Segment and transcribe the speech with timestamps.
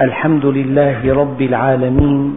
[0.00, 2.36] الحمد لله رب العالمين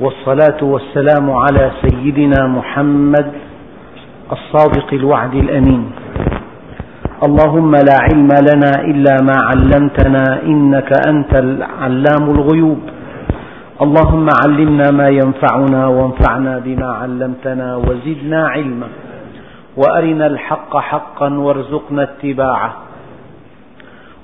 [0.00, 3.32] والصلاة والسلام على سيدنا محمد
[4.32, 5.90] الصادق الوعد الأمين.
[7.26, 12.80] اللهم لا علم لنا إلا ما علمتنا إنك أنت العلام الغيوب.
[13.82, 18.88] اللهم علمنا ما ينفعنا وانفعنا بما علمتنا وزدنا علما.
[19.76, 22.72] وأرنا الحق حقا وارزقنا اتباعه.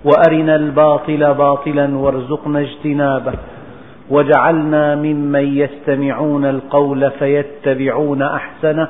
[0.04, 3.32] وأرنا الباطل باطلا وارزقنا اجتنابه
[4.10, 8.88] واجعلنا ممن يستمعون القول فيتبعون أحسنه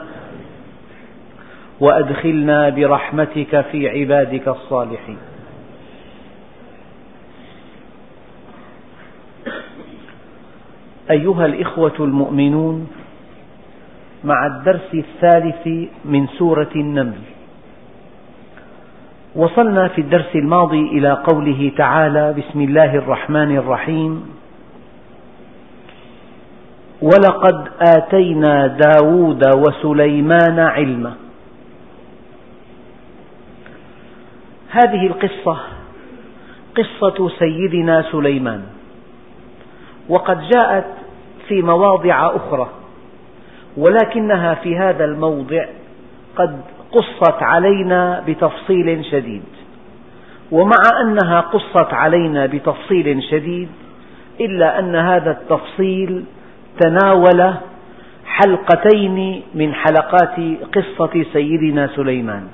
[1.80, 5.18] وأدخلنا برحمتك في عبادك الصالحين.
[11.10, 12.88] أيها الإخوة المؤمنون
[14.24, 17.18] مع الدرس الثالث من سورة النمل
[19.38, 24.34] وصلنا في الدرس الماضي إلى قوله تعالى بسم الله الرحمن الرحيم.
[27.02, 31.14] ولقد آتينا داود وسليمان علما.
[34.70, 35.58] هذه القصة
[36.77, 38.62] قصة سيدنا سليمان.
[40.08, 40.86] وقد جاءت
[41.48, 42.69] في مواضع أخرى
[43.77, 45.64] ولكنها في هذا الموضع
[46.36, 46.61] قد
[46.92, 49.42] قصت علينا بتفصيل شديد.
[50.50, 53.69] ومع أنها قصت علينا بتفصيل شديد
[54.41, 56.25] إلا أن هذا التفصيل
[56.80, 57.55] تناول
[58.27, 60.36] حلقتين من حلقات
[60.75, 62.48] قصة سيدنا سليمان.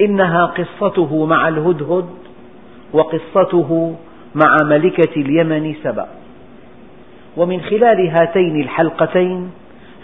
[0.00, 2.08] إنها قصته مع الهدهد
[2.92, 3.96] وقصته
[4.34, 6.08] مع ملكة اليمن سبأ.
[7.36, 9.50] ومن خلال هاتين الحلقتين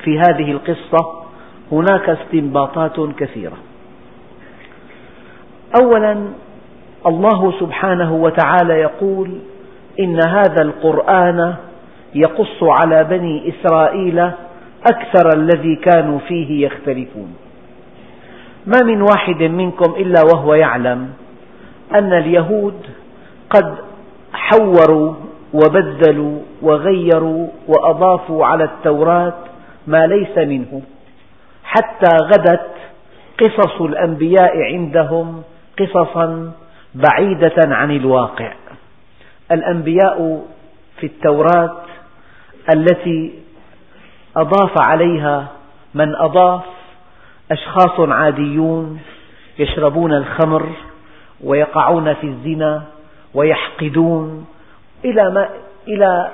[0.04, 1.23] في هذه القصة
[1.72, 3.56] هناك استنباطات كثيرة.
[5.82, 6.16] أولا
[7.06, 9.30] الله سبحانه وتعالى يقول
[10.00, 11.54] إن هذا القرآن
[12.14, 14.30] يقص على بني إسرائيل
[14.86, 17.34] أكثر الذي كانوا فيه يختلفون.
[18.66, 21.10] ما من واحد منكم إلا وهو يعلم
[21.94, 22.86] أن اليهود
[23.50, 23.74] قد
[24.32, 25.14] حوروا
[25.54, 29.34] وبدلوا وغيروا وأضافوا على التوراة
[29.86, 30.82] ما ليس منه.
[31.74, 32.70] حتى غدت
[33.40, 35.42] قصص الأنبياء عندهم
[35.78, 36.52] قصصا
[36.94, 38.52] بعيدة عن الواقع.
[39.52, 40.44] الأنبياء
[41.00, 41.76] في التوراة
[42.74, 43.32] التي
[44.36, 45.46] أضاف عليها
[45.94, 46.62] من أضاف
[47.50, 49.00] أشخاص عاديون
[49.58, 50.68] يشربون الخمر
[51.44, 52.82] ويقعون في الزنا
[53.34, 54.46] ويحقدون
[55.04, 55.48] إلى ما,
[55.88, 56.30] إلى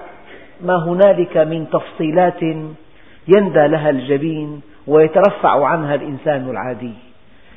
[0.61, 2.43] ما هنالك من تفصيلات
[3.28, 6.95] يندى لها الجبين ويترفع عنها الإنسان العادي.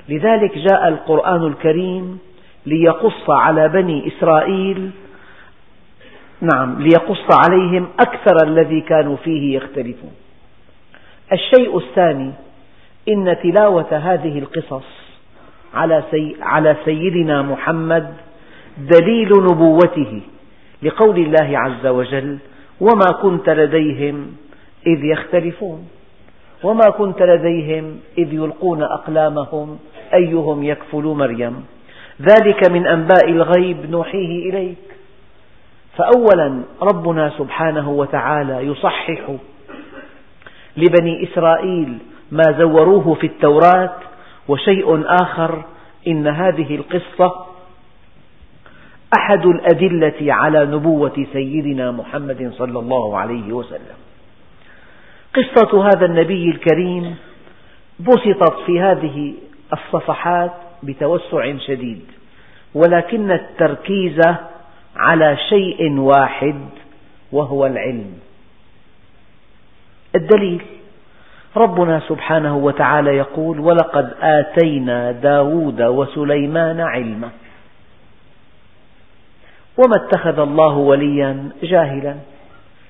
[0.09, 2.19] لذلك جاء القرآن الكريم
[2.65, 4.91] ليقص على بني إسرائيل
[6.41, 10.11] نعم ليقص عليهم أكثر الذي كانوا فيه يختلفون.
[11.31, 12.31] الشيء الثاني
[13.09, 14.85] إن تلاوة هذه القصص
[15.73, 18.13] على, سي على سيدنا محمد
[18.77, 20.21] دليل نبوته
[20.83, 22.37] لقول الله عز وجل
[22.81, 24.35] وما كنت لديهم
[24.87, 25.87] إذ يختلفون
[26.63, 29.79] وما كنت لديهم إذ يلقون أقلامهم
[30.13, 31.65] أيهم يكفل مريم.
[32.21, 34.77] ذلك من أنباء الغيب نوحيه إليك.
[35.97, 39.31] فأولا ربنا سبحانه وتعالى يصحح
[40.77, 41.97] لبني إسرائيل
[42.31, 43.93] ما زوروه في التوراة
[44.47, 45.63] وشيء آخر
[46.07, 47.45] إن هذه القصة
[49.19, 53.97] أحد الأدلة على نبوة سيدنا محمد صلى الله عليه وسلم.
[55.33, 57.15] قصة هذا النبي الكريم
[57.99, 59.33] بسطت في هذه
[59.73, 60.51] الصفحات
[60.83, 62.01] بتوسع شديد
[62.73, 64.19] ولكن التركيز
[64.95, 66.59] على شيء واحد
[67.31, 68.13] وهو العلم.
[70.15, 70.61] الدليل
[71.57, 77.29] ربنا سبحانه وتعالى يقول ولقد آتينا داود وسليمان علما.
[79.77, 82.15] وما اتخذ الله وليا جاهلا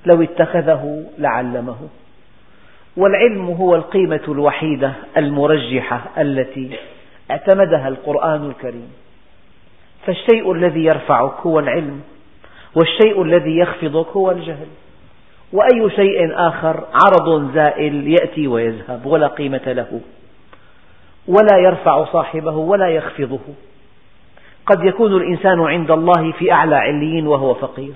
[0.06, 1.76] لو اتخذه لعلمه.
[2.96, 6.76] والعلم هو القيمة الوحيدة المرجحة التي
[7.30, 8.92] اعتمدها القرآن الكريم.
[10.06, 12.00] فالشيء الذي يرفعك هو العلم
[12.74, 14.66] والشيء الذي يخفضك هو الجهل.
[15.52, 20.00] وأي شيء آخر عرض زائل يأتي ويذهب ولا قيمة له.
[21.28, 23.40] ولا يرفع صاحبه ولا يخفضه.
[24.66, 27.94] قد يكون الإنسان عند الله في أعلى عليين وهو فقير.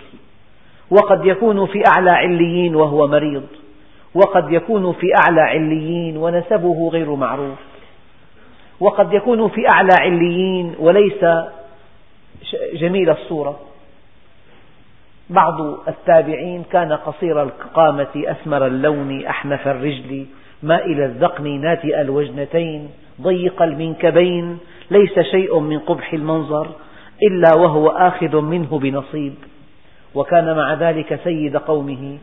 [0.91, 3.47] وقد يكون في أعلى عليين وهو مريض.
[4.19, 7.59] وقد يكون في أعلى عليين ونسبه غير معروف.
[8.81, 11.25] وقد يكون في أعلى عليين وليس
[12.75, 13.61] جميل الصورة.
[15.31, 20.27] بعض التابعين كان قصير القامة أسمر اللون أحنف الرجل
[20.63, 22.91] مائل الذقن ناتئ الوجنتين
[23.23, 24.59] ضيق المنكبين.
[24.91, 26.69] ليس شيء من قبح المنظر
[27.23, 29.35] إلا وهو آخذ منه بنصيب.
[30.15, 32.19] وكان مع ذلك سيد قومه.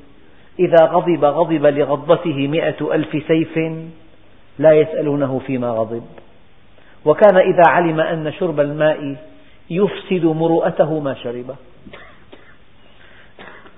[0.60, 3.58] إذا غضب غضب لغضبته مئة ألف سيف
[4.60, 6.04] لا يسألونه فيما غضب.
[7.06, 9.16] وكان إذا علم أن شرب الماء
[9.70, 11.56] يفسد مروءته ما شربه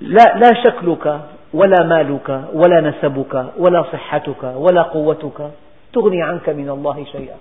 [0.01, 1.21] لا, لا شكلك
[1.53, 5.51] ولا مالك ولا نسبك ولا صحتك ولا قوتك
[5.93, 7.37] تغني عنك من الله شيئا.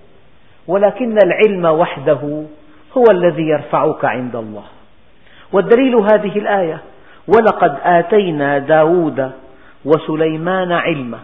[0.66, 2.42] ولكن العلم وحده
[2.96, 4.64] هو الذي يرفعك عند الله.
[5.52, 6.80] والدليل هذه الآية
[7.28, 9.32] ولقد آتينا داود
[9.84, 11.18] وسليمان علما.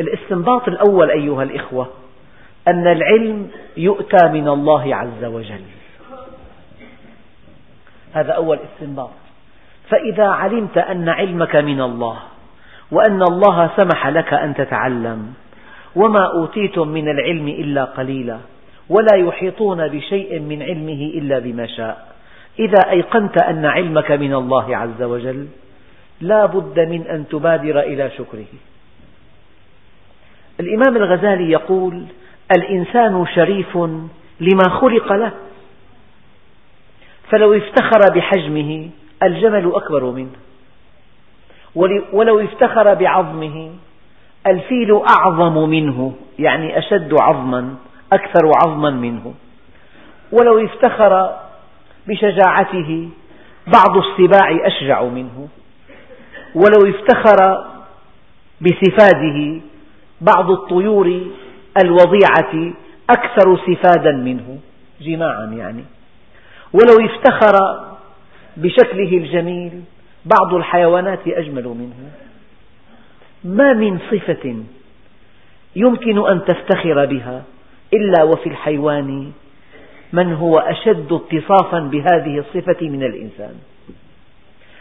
[0.00, 1.88] الاستنباط الأول أيها الإخوة
[2.68, 5.64] أن العلم يؤتى من الله عز وجل.
[8.12, 9.10] هذا أول استنباط.
[9.90, 12.18] فإذا علمت أن علمك من الله
[12.90, 15.34] وأن الله سمح لك أن تتعلم
[15.96, 18.38] وما أوتيتم من العلم إلا قليلا
[18.88, 22.13] ولا يحيطون بشيء من علمه إلا بما شاء.
[22.58, 25.48] إذا أيقنت أن علمك من الله عز وجل
[26.20, 28.46] لا بد من أن تبادر إلى شكره.
[30.60, 32.04] الإمام الغزالي يقول
[32.56, 33.76] الإنسان شريف
[34.40, 35.32] لما خلق له.
[37.30, 38.90] فلو افتخر بحجمه
[39.22, 40.36] الجمل أكبر منه.
[42.12, 43.70] ولو افتخر بعظمه
[44.46, 47.74] الفيل أعظم منه يعني أشد عظما
[48.12, 49.34] أكثر عظما منه.
[50.32, 51.43] ولو افتخر
[52.08, 53.08] بشجاعته
[53.66, 55.48] بعض السباع أشجع منه.
[56.54, 57.64] ولو افتخر
[58.60, 59.60] بسفاده
[60.20, 61.20] بعض الطيور
[61.84, 62.72] الوضيعة
[63.10, 64.58] أكثر سفادا منه.
[65.00, 65.84] جماعا يعني.
[66.72, 67.84] ولو افتخر
[68.56, 69.82] بشكله الجميل
[70.24, 72.10] بعض الحيوانات أجمل منه.
[73.44, 74.56] ما من صفة
[75.76, 77.42] يمكن أن تفتخر بها
[77.92, 79.32] إلا وفي الحيوان
[80.14, 83.54] من هو أشد اتصافا بهذه الصفة من الإنسان.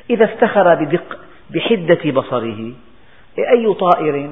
[0.09, 1.17] إذا افتخر بدق
[1.49, 2.71] بحدة بصره
[3.39, 4.29] أي طائر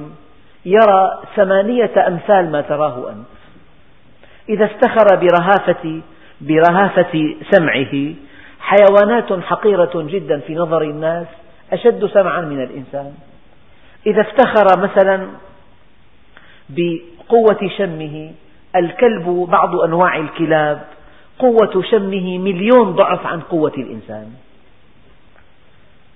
[0.64, 3.26] يرى ثمانية أمثال ما تراه أنت.
[4.48, 6.00] إذا افتخر برهافة,
[6.40, 8.14] برهافة سمعه
[8.60, 11.26] حيوانات حقيرة جدا في نظر الناس
[11.72, 13.14] أشد سمعا من الإنسان.
[14.06, 15.26] إذا افتخر مثلا
[16.68, 18.32] بقوة شمه
[18.76, 20.91] الكلب بعض أنواع الكلاب
[21.38, 24.32] قوة شمه مليون ضعف عن قوة الإنسان.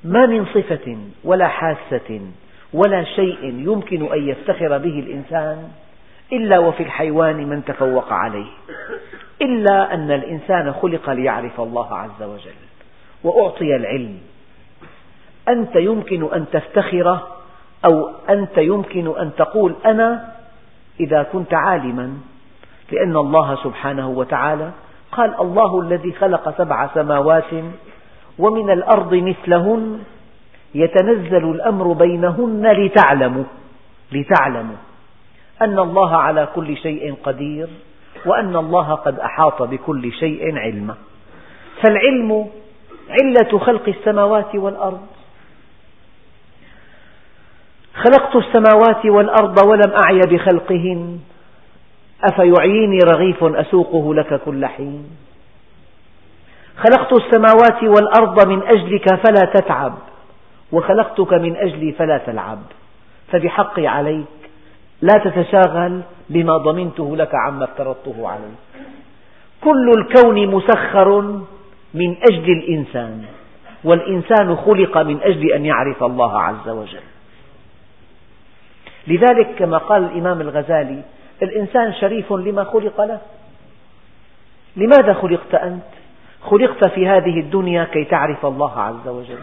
[0.04, 2.20] ما من صفة ولا حاسة
[2.72, 5.68] ولا شيء يمكن أن يفتخر به الإنسان
[6.32, 8.50] إلا وفي الحيوان من تفوق عليه
[9.42, 12.60] إلا أن الإنسان خلق ليعرف الله عز وجل
[13.24, 14.18] وأعطي العلم.
[15.48, 17.18] أنت يمكن أن تفتخر
[17.84, 20.32] أو أنت يمكن أن تقول أنا
[21.00, 22.18] إذا كنت عالما
[22.92, 24.70] لأن الله سبحانه وتعالى
[25.12, 27.52] قال الله الذي خلق سبع سماوات
[28.38, 30.00] ومن الأرض مثلهن
[30.74, 33.44] يتنزل الأمر بينهن لتعلموا
[34.12, 34.76] لتعلموا
[35.62, 37.68] أن الله على كل شيء قدير
[38.26, 40.94] وأن الله قد أحاط بكل شيء علما.
[41.82, 42.48] فالعلم
[43.10, 45.06] علة خلق السماوات والأرض.
[47.94, 51.18] خلقت السماوات والأرض ولم أعي بخلقهن.
[52.24, 55.06] أفيعيني رغيف أسوقه لك كل حين؟
[56.76, 59.94] خلقت السماوات والأرض من أجلك فلا تتعب
[60.72, 62.58] وخلقتك من أجلي فلا تلعب.
[63.32, 64.26] فبحقي عليك
[65.02, 68.58] لا تتشاغل بما ضمنته لك عما افترضته عليك.
[69.64, 71.20] كل الكون مسخر
[71.94, 73.24] من أجل الإنسان
[73.84, 77.06] والإنسان خلق من أجل أن يعرف الله عز وجل.
[79.06, 81.02] لذلك كما قال الإمام الغزالي
[81.42, 83.20] الإنسان شريف لما خلق له.
[84.76, 85.82] لماذا خلقت أنت؟
[86.40, 89.38] خلقت في هذه الدنيا كي تعرف الله عز وجل.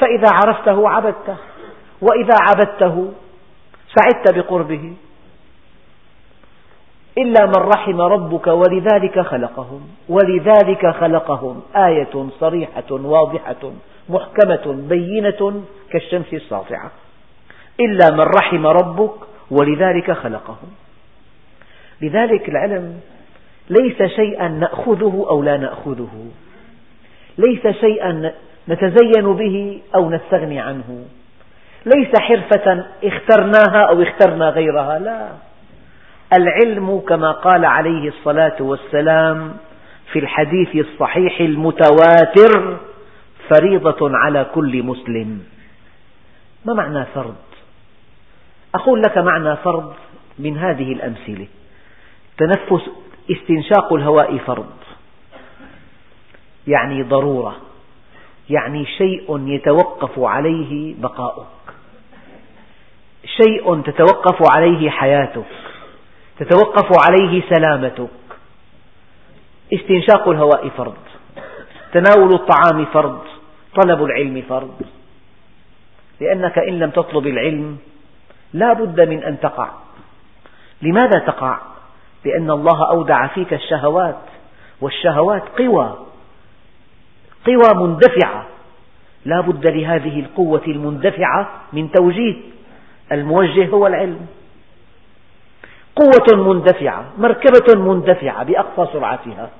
[0.00, 1.36] فإذا عرفته عبدته.
[2.00, 3.12] وإذا عبدته
[3.96, 4.94] سعدت بقربه.
[7.18, 9.88] إلا من رحم ربك ولذلك خلقهم.
[10.08, 11.62] ولذلك خلقهم.
[11.76, 13.72] آية صريحة واضحة
[14.08, 16.90] محكمة بينة كالشمس الساطعة.
[17.80, 19.14] إلا من رحم ربك
[19.50, 20.83] ولذلك خلقهم.
[22.04, 23.00] لذلك العلم
[23.70, 26.30] ليس شيئا نأخذه أو لا نأخذه.
[27.38, 28.32] ليس شيئا
[28.68, 31.04] نتزين به أو نستغني عنه.
[31.86, 35.28] ليس حرفة اخترناها أو اخترنا غيرها لا.
[36.38, 39.56] العلم كما قال عليه الصلاة والسلام
[40.12, 42.78] في الحديث الصحيح المتواتر
[43.48, 45.42] فريضة على كل مسلم.
[46.64, 47.34] ما معنى فرض؟
[48.74, 49.92] أقول لك معنى فرض
[50.38, 51.46] من هذه الأمثلة.
[52.38, 52.90] تنفس
[53.30, 54.70] استنشاق الهواء فرض.
[56.66, 57.56] يعني ضرورة.
[58.50, 61.46] يعني شيء يتوقف عليه بقاؤك.
[63.24, 65.44] شيء تتوقف عليه حياتك.
[66.38, 68.08] تتوقف عليه سلامتك.
[69.74, 70.96] استنشاق الهواء فرض.
[71.92, 73.18] تناول الطعام فرض.
[73.82, 74.82] طلب العلم فرض.
[76.20, 77.78] لأنك إن لم تطلب العلم
[78.52, 79.70] لا بد من أن تقع.
[80.82, 81.73] لماذا تقع؟
[82.24, 84.20] لأن الله أودع فيك الشهوات
[84.80, 85.96] والشهوات قوى
[87.46, 88.46] قوى مندفعة.
[89.24, 92.36] لا بد لهذه القوة المندفعة من توجيه.
[93.12, 94.26] الموجه هو العلم.
[95.96, 99.50] قوة مندفعة مركبة مندفعة بأقصى سرعتها.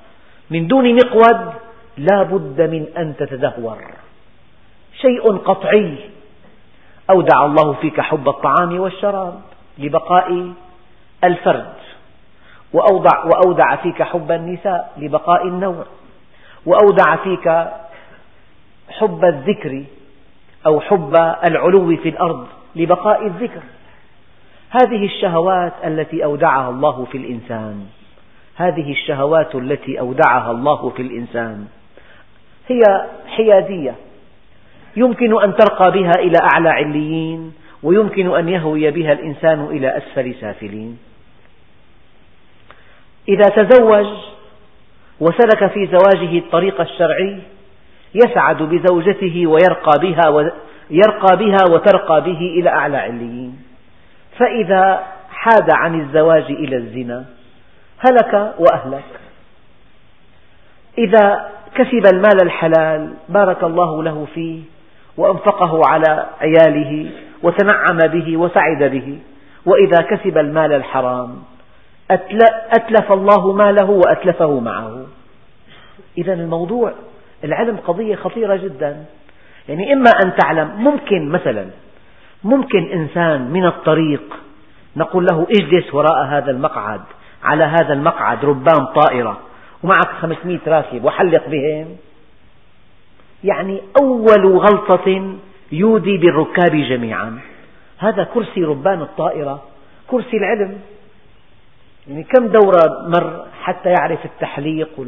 [0.51, 1.53] من دون مقود
[1.97, 3.79] لا بد من أن تتدهور.
[5.01, 5.99] شيء قطعي.
[7.11, 9.41] أودع الله فيك حب الطعام والشراب
[9.79, 10.53] لبقاء
[11.25, 11.75] الفرد.
[12.75, 15.85] وأودع, وأودع فيك حب النساء لبقاء النوع.
[16.67, 17.69] وأودع فيك
[18.89, 19.85] حب الذكر
[20.67, 21.15] أو حب
[21.45, 23.63] العلو في الأرض لبقاء الذكر.
[24.71, 27.87] هذه الشهوات التي أودعها الله في الإنسان.
[28.57, 31.67] هذه الشهوات التي أودعها الله في الإنسان.
[32.69, 32.83] هي
[33.27, 33.95] حيادية.
[34.97, 37.53] يمكن أن ترقى بها إلى أعلى عليين
[37.83, 40.99] ويمكن أن يهوي بها الإنسان إلى أسفل سافلين.
[43.29, 44.07] إذا تزوج
[45.21, 47.39] وسلك في زواجه الطريق الشرعي
[48.15, 50.53] يسعد بزوجته ويرقى بها
[50.91, 53.59] يرقى بها وترقى به إلى أعلى عليين.
[54.39, 57.25] فإذا حاد عن الزواج إلى الزنا
[57.99, 59.05] هلك وأهلك.
[60.99, 64.61] إذا كسب المال الحلال بارك الله له فيه
[65.17, 67.11] وأنفقه على عياله
[67.43, 69.19] وتنعم به وسعد به.
[69.67, 71.43] وإذا كسب المال الحرام
[72.11, 75.07] أتلف الله ماله وأتلفه معه.
[76.19, 76.93] إذا الموضوع
[77.45, 79.05] العلم قضية خطيرة جدا.
[79.69, 81.67] يعني إما أن تعلم ممكن مثلا
[82.45, 84.23] ممكن إنسان من الطريق
[84.97, 87.01] نقول له اجلس وراء هذا المقعد
[87.43, 89.41] على هذا المقعد ربان طائرة
[89.83, 91.97] ومعك 500 راكب وحلق بهم.
[93.45, 95.37] يعني أول غلطة
[95.73, 97.39] يودي بالركاب جميعا.
[97.99, 99.63] هذا كرسي ربان الطائرة
[100.11, 100.79] كرسي العلم.
[102.09, 105.07] يعني كم دورة مر حتى يعرف التحليق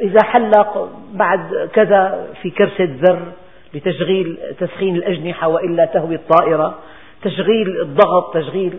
[0.00, 3.22] إذا حلق بعد كذا في كرسة زر
[3.74, 6.78] لتشغيل تسخين الأجنحة وإلا تهوي الطائرة
[7.22, 8.78] تشغيل الضغط تشغيل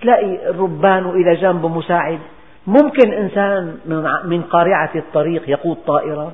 [0.00, 2.18] تلاقي الربان وإلى جانبه مساعد.
[2.66, 3.78] ممكن إنسان
[4.24, 6.32] من قارعة الطريق يقود طائرة.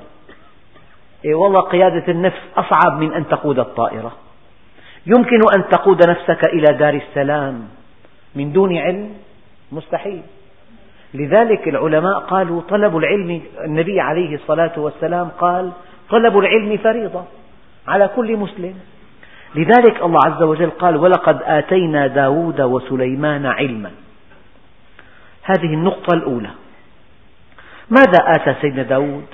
[1.24, 4.12] إيه والله قيادة النفس أصعب من أن تقود الطائرة.
[5.06, 7.68] يمكن أن تقود نفسك إلى دار السلام
[8.34, 9.14] من دون علم.
[9.72, 10.22] مستحيل.
[11.14, 15.72] لذلك العلماء قالوا طلب العلم النبي عليه الصلاة والسلام قال
[16.10, 17.24] طلب العلم فريضة
[17.88, 18.74] على كل مسلم.
[19.54, 23.90] لذلك الله عز وجل قال ولقد آتينا داود وسليمان علما.
[25.42, 26.50] هذه النقطة الأولى.
[27.90, 29.24] ماذا آتى سيدنا داود؟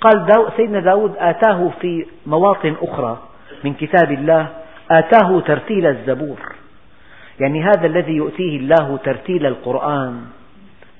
[0.00, 3.18] قال سيدنا داود آتاه في مواطن أخرى
[3.64, 4.46] من كتاب الله
[4.90, 6.38] آتاه ترتيل الزبور.
[7.40, 10.20] يعني هذا الذي يؤتيه الله ترتيل القرآن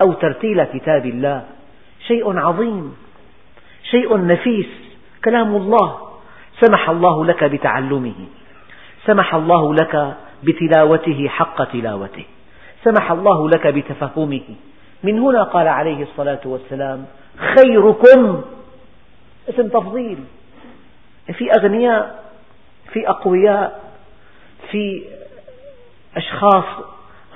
[0.02, 1.44] أو ترتيل كتاب الله
[2.06, 2.96] شيء عظيم
[3.90, 4.66] شيء نفيس
[5.24, 6.10] كلام الله.
[6.60, 8.14] سمح الله لك بتعلمه
[9.06, 12.24] سمح الله لك بتلاوته حق تلاوته
[12.84, 14.48] سمح الله لك بتفهمه.
[15.04, 17.04] من هنا قال عليه الصلاة والسلام
[17.36, 18.42] خيركم.
[19.48, 20.18] اسم تفضيل.
[21.32, 22.24] في أغنياء
[22.92, 23.80] في أقوياء
[24.70, 25.02] في
[26.16, 26.64] أشخاص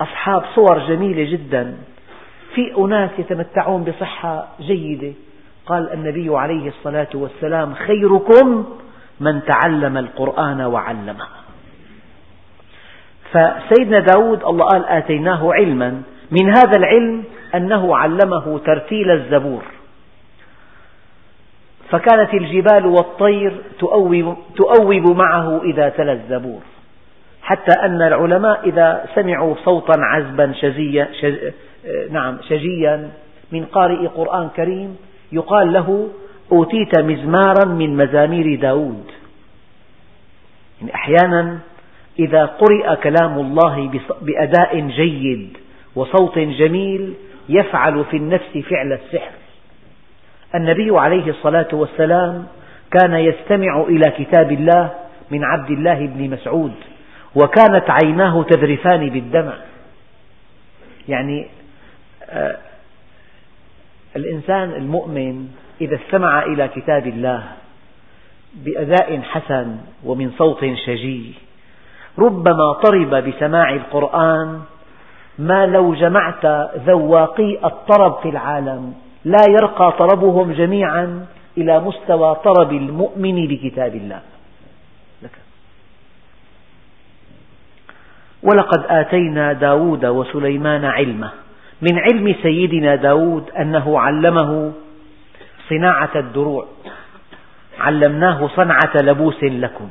[0.01, 1.77] أصحاب صور جميلة جدا.
[2.55, 5.13] في أناس يتمتعون بصحة جيدة.
[5.65, 8.65] قال النبي عليه الصلاة والسلام خيركم
[9.19, 11.27] من تعلم القرآن وعلمه.
[13.31, 16.01] فسيدنا داود الله قال آتيناه علما.
[16.31, 17.23] من هذا العلم
[17.55, 19.63] أنه علمه ترتيل الزبور.
[21.89, 26.61] فكانت الجبال والطير تؤوب, تؤوب معه إذا تلا الزبور.
[27.45, 31.37] حتى أن العلماء إذا سمعوا صوتا عذبا شزيا شز
[32.11, 33.09] نعم شجيا
[33.51, 34.97] من قارئ قرآن كريم
[35.31, 36.09] يقال له
[36.51, 39.03] أوتيت مزمارا من مزامير داود.
[40.81, 41.59] يعني أحيانا
[42.19, 45.57] إذا قرئ كلام الله بأداء جيد
[45.95, 47.13] وصوت جميل
[47.49, 49.31] يفعل في النفس فعل السحر.
[50.55, 52.45] النبي عليه الصلاة والسلام
[52.91, 54.89] كان يستمع إلى كتاب الله
[55.31, 56.73] من عبد الله بن مسعود.
[57.35, 59.53] وكانت عيناه تذرفان بالدمع.
[61.07, 61.47] يعني
[62.29, 62.57] آه،
[64.15, 65.47] الإنسان المؤمن
[65.81, 67.43] إذا استمع إلى كتاب الله
[68.55, 71.33] بأداء حسن ومن صوت شجي
[72.19, 74.61] ربما طرب بسماع القرآن
[75.39, 76.45] ما لو جمعت
[76.87, 78.93] ذواقي الطرب في العالم
[79.25, 81.25] لا يرقى طربهم جميعا
[81.57, 84.21] إلى مستوى طرب المؤمن بكتاب الله.
[88.45, 91.29] ولقد آتينا داود وسليمان علما
[91.81, 94.71] من علم سيدنا داود أنه علمه
[95.69, 96.67] صناعة الدروع.
[97.79, 99.89] علمناه صنعة لبوس لكم.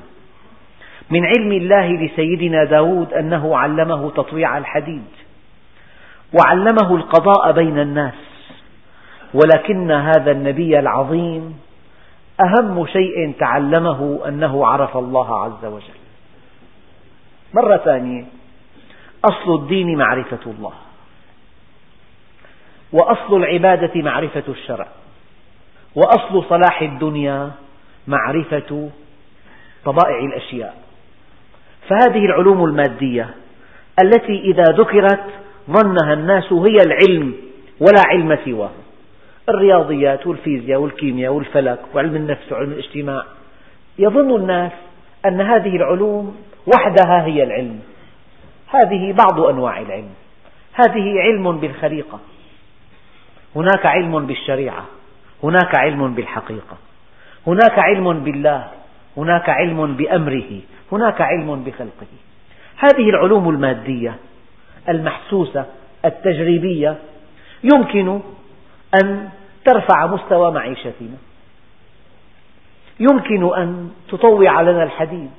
[1.10, 5.04] من علم الله لسيدنا داود أنه علمه تطويع الحديد.
[6.32, 8.14] وعلمه القضاء بين الناس.
[9.34, 11.58] ولكن هذا النبي العظيم
[12.40, 16.00] أهم شيء تعلمه أنه عرف الله عز وجل.
[17.54, 18.24] مرة ثانية.
[19.24, 20.72] أصل الدين معرفة الله.
[22.92, 24.88] وأصل العبادة معرفة الشرع.
[25.94, 27.50] وأصل صلاح الدنيا
[28.06, 28.90] معرفة
[29.84, 30.74] طبائع الأشياء.
[31.88, 33.34] فهذه العلوم المادية
[34.04, 35.24] التي إذا ذكرت
[35.70, 37.34] ظنها الناس هي العلم
[37.80, 38.70] ولا علم سواه.
[39.48, 43.24] الرياضيات والفيزياء والكيمياء والفلك وعلم النفس وعلم الاجتماع.
[43.98, 44.72] يظن الناس
[45.26, 47.80] أن هذه العلوم وحدها هي العلم.
[48.68, 50.14] هذه بعض أنواع العلم.
[50.72, 52.20] هذه علم بالخليقة
[53.56, 54.84] هناك علم بالشريعة.
[55.42, 56.76] هناك علم بالحقيقة.
[57.46, 58.70] هناك علم بالله.
[59.16, 60.60] هناك علم بأمره.
[60.92, 62.06] هناك علم بخلقه.
[62.76, 64.16] هذه العلوم المادية
[64.88, 65.66] المحسوسة
[66.04, 66.98] التجريبية
[67.74, 68.20] يمكن
[69.02, 69.28] أن
[69.64, 71.16] ترفع مستوى معيشتنا.
[73.00, 75.30] يمكن أن تطوع لنا الحديد.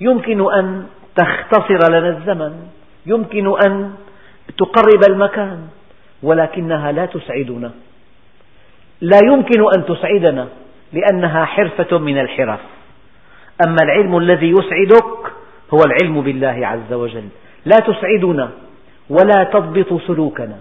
[0.00, 2.66] يمكن أن تختصر لنا الزمن.
[3.06, 3.92] يمكن أن
[4.58, 5.68] تقرب المكان
[6.22, 7.70] ولكنها لا تسعدنا.
[9.00, 10.48] لا يمكن أن تسعدنا
[10.92, 12.60] لأنها حرفة من الحرف
[13.66, 15.32] أما العلم الذي يسعدك
[15.74, 17.28] هو العلم بالله عز وجل.
[17.64, 18.50] لا تسعدنا
[19.10, 20.58] ولا تضبط سلوكنا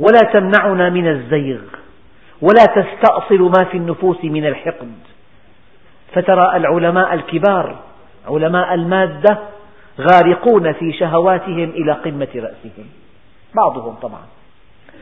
[0.00, 1.60] ولا تمنعنا من الزيغ
[2.40, 4.92] ولا تستأصل ما في النفوس من الحقد.
[6.14, 7.91] فترى العلماء الكبار
[8.28, 9.38] علماء المادة
[10.00, 12.86] غارقون في شهواتهم إلى قمة رأسهم.
[13.54, 14.22] بعضهم طبعا.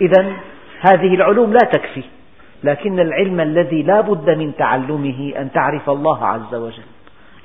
[0.01, 0.33] إذا
[0.81, 2.03] هذه العلوم لا تكفي
[2.65, 6.83] لكن العلم الذي لا بد من تعلمه أن تعرف الله عز وجل.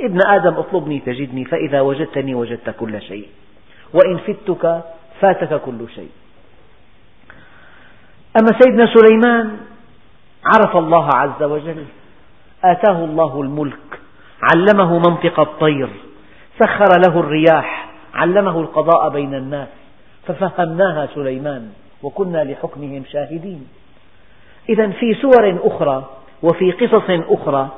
[0.01, 3.27] ابن آدم اطلبني تجدني فإذا وجدتني وجدت كل شيء.
[3.93, 4.83] وإن فتك
[5.21, 6.09] فاتك كل شيء.
[8.41, 9.57] أما سيدنا سليمان
[10.45, 11.85] عرف الله عز وجل
[12.63, 13.77] آتاه الله الملك
[14.53, 15.89] علمه منطق الطير
[16.59, 19.67] سخر له الرياح علمه القضاء بين الناس
[20.27, 21.69] ففهمناها سليمان
[22.03, 23.67] وكنا لحكمهم شاهدين.
[24.69, 26.03] إذا في سور أخرى
[26.43, 27.69] وفي قصص أخرى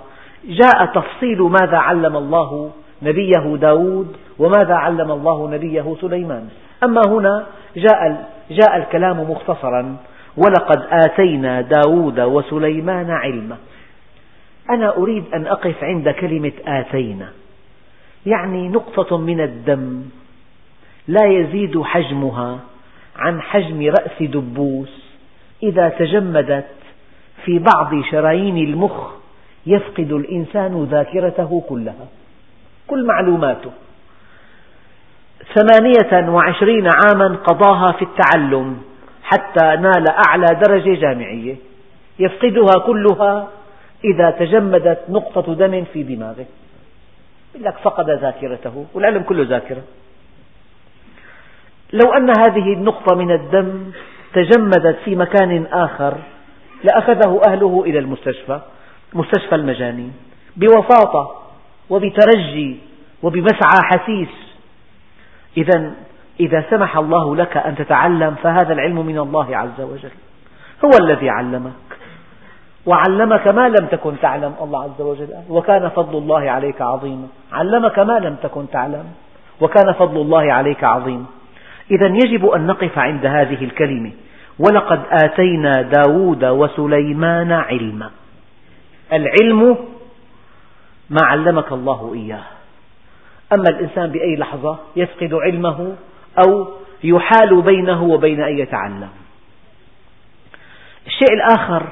[0.48, 6.50] جاء تفصيل ماذا علم الله نبيه داود وماذا علم الله نبيه سليمان.
[6.84, 9.96] أما هنا جاء, جاء الكلام مختصرا
[10.38, 13.58] ولقد آتينا داود وسليمان علما.
[14.70, 17.30] أنا أريد أن أقف عند كلمة آتينا.
[18.26, 20.04] يعني نقطة من الدم.
[21.08, 22.60] لا يزيد حجمها
[23.16, 25.18] عن حجم رأس دبوس.
[25.64, 26.68] إذا تجمدت
[27.46, 29.12] في بعض شرايين المخ
[29.66, 32.08] يفقد الإنسان ذاكرته كلها.
[32.88, 33.72] كل معلوماته.
[35.56, 38.78] ثمانية وعشرين عاما قضاها في التعلم
[39.24, 41.56] حتى نال أعلى درجة جامعية.
[42.20, 43.48] يفقدها كلها
[44.04, 46.46] إذا تجمدت نقطة دم في دماغه.
[47.56, 48.86] يقول لك فقد ذاكرته.
[48.94, 49.82] والعلم كله ذاكرة.
[51.94, 53.92] لو أن هذه النقطة من الدم
[54.34, 56.18] تجمدت في مكان آخر
[56.84, 58.60] لأخذه أهله إلى المستشفى
[59.14, 60.14] مستشفى المجانين
[60.56, 61.42] بوساطة
[61.90, 62.78] وبترجي
[63.24, 64.30] وبمسعى حسيس.
[65.58, 65.94] إذا
[66.40, 70.12] إذا سمح الله لك أن تتعلم فهذا العلم من الله عز وجل.
[70.86, 71.87] هو الذي علمك
[72.88, 74.54] وعلمك ما لم تكن تعلم.
[74.62, 79.06] الله عز وجل وكان فضل الله عليك عظيما علمك ما لم تكن تعلم
[79.62, 81.26] وكان فضل الله عليك عظيما
[81.91, 84.12] إذا يجب أن نقف عند هذه الكلمة.
[84.60, 88.10] ولقد آتينا داود وسليمان علما.
[89.13, 89.78] العلم
[91.10, 92.43] ما علمك الله إياه.
[93.54, 95.95] أما الإنسان بأي لحظة يفقد علمه
[96.45, 96.67] أو
[97.04, 99.10] يحال بينه وبين أن يتعلم.
[101.08, 101.84] الشيء الآخر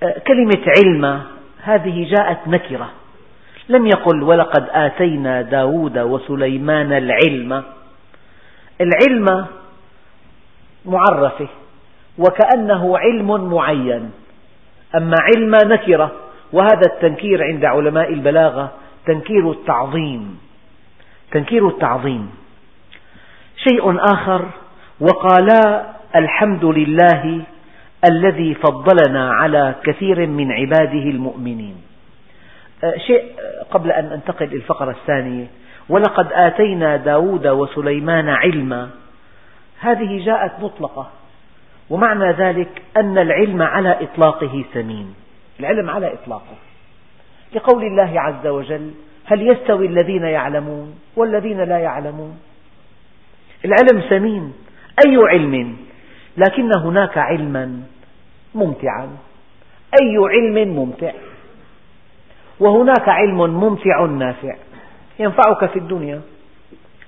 [0.00, 1.22] كلمة علم
[1.62, 2.90] هذه جاءت نكرة.
[3.68, 7.62] لم يقل ولقد آتينا داود وسليمان العلم.
[8.80, 9.46] العلم
[10.84, 11.48] معرفة
[12.18, 14.10] وكأنه علم معين.
[14.94, 16.12] أما علم نكرة
[16.52, 18.72] وهذا التنكير عند علماء البلاغة
[19.06, 20.38] تنكير التعظيم.
[21.32, 22.30] تنكير التعظيم.
[23.56, 24.46] شيء آخر
[25.00, 25.86] وقالا
[26.16, 27.42] الحمد لله
[28.08, 31.76] الذي فضلنا على كثير من عباده المؤمنين.
[32.84, 33.24] أه، شيء
[33.70, 35.46] قبل أن أنتقل الفقرة الثانية.
[35.88, 38.90] ولقد آتينا داود وسليمان علما.
[39.80, 41.10] هذه جاءت مطلقة.
[41.90, 45.14] ومعنى ذلك أن العلم على إطلاقه ثمين.
[45.60, 46.56] العلم على إطلاقه.
[47.54, 48.90] لقول الله عز وجل
[49.24, 52.38] هل يستوي الذين يعلمون والذين لا يعلمون؟
[53.64, 54.52] العلم ثمين.
[55.06, 55.76] أي علم؟
[56.36, 57.82] لكن هناك علما
[58.54, 59.08] ممتعا.
[60.02, 61.12] أي علم ممتع؟
[62.60, 64.56] وهناك علم ممتع نافع
[65.18, 66.20] ينفعك في الدنيا.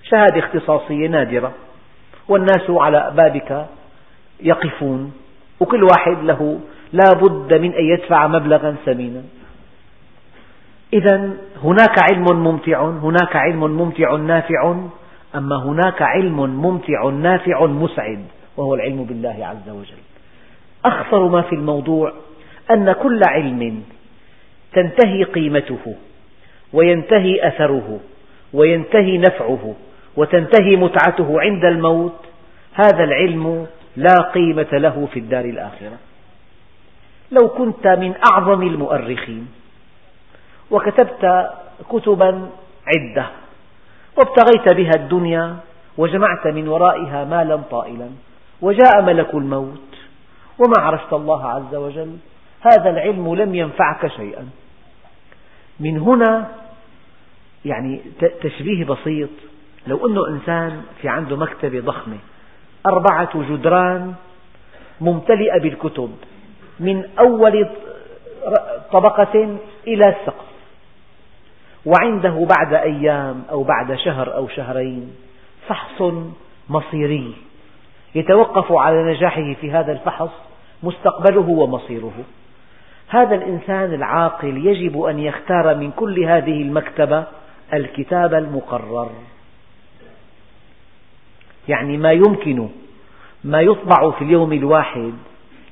[0.03, 1.53] شهادة اختصاصية نادرة
[2.29, 3.67] والناس على بابك
[4.41, 5.13] يقفون
[5.61, 6.61] وكل واحد له
[6.93, 9.23] لا بد من أن يدفع مبلغا ثمينا.
[10.93, 11.31] إذا
[11.65, 14.75] هناك علم ممتع هناك علم ممتع نافع
[15.35, 18.25] أما هناك علم ممتع نافع مسعد.
[18.57, 20.03] وهو العلم بالله عز وجل.
[20.85, 22.13] أخطر ما في الموضوع
[22.71, 23.83] أن كل علم
[24.73, 25.95] تنتهي قيمته
[26.73, 28.01] وينتهي أثره
[28.53, 29.75] وينتهي نفعه
[30.17, 32.17] وتنتهي متعته عند الموت.
[32.75, 35.99] هذا العلم لا قيمة له في الدار الآخرة.
[37.33, 39.49] لو كنت من أعظم المؤرخين
[40.71, 41.51] وكتبت
[41.91, 42.49] كتبا
[42.87, 43.27] عدة
[44.17, 45.57] وابتغيت بها الدنيا
[45.99, 48.09] وجمعت من ورائها مالا طائلا
[48.63, 49.79] وجاء ملك الموت.
[50.59, 52.17] وما عرفت الله عز وجل؟
[52.61, 54.49] هذا العلم لم ينفعك شيئا.
[55.81, 56.49] من هنا
[57.65, 58.01] يعني
[58.43, 59.31] تشبيه بسيط.
[59.87, 62.19] لو أنه إنسان في عنده مكتبة ضخمة
[62.87, 64.15] أربعة جدران
[65.01, 66.17] ممتلئة بالكتب
[66.81, 67.69] من أول
[68.93, 70.53] طبقة إلى السقف.
[71.87, 75.15] وعنده بعد أيام أو بعد شهر أو شهرين
[75.69, 76.03] فحص
[76.69, 77.35] مصيري.
[78.15, 80.31] يتوقف على نجاحه في هذا الفحص
[80.83, 82.25] مستقبله ومصيره.
[83.09, 87.25] هذا الإنسان العاقل يجب أن يختار من كل هذه المكتبة
[87.75, 89.11] الكتاب المقرر.
[91.69, 92.69] يعني ما يمكن
[93.45, 95.13] ما يطبع في اليوم الواحد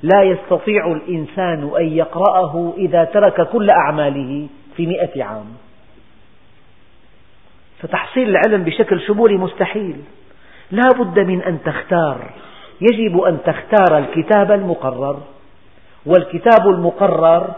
[0.03, 5.45] لا يستطيع الإنسان أن يقرأه إذا ترك كل أعماله في مئة عام.
[7.79, 9.95] فتحصيل العلم بشكل شمولي مستحيل.
[10.71, 12.29] لا بد من أن تختار.
[12.81, 15.17] يجب أن تختار الكتاب المقرر
[16.05, 17.53] والكتاب المقرر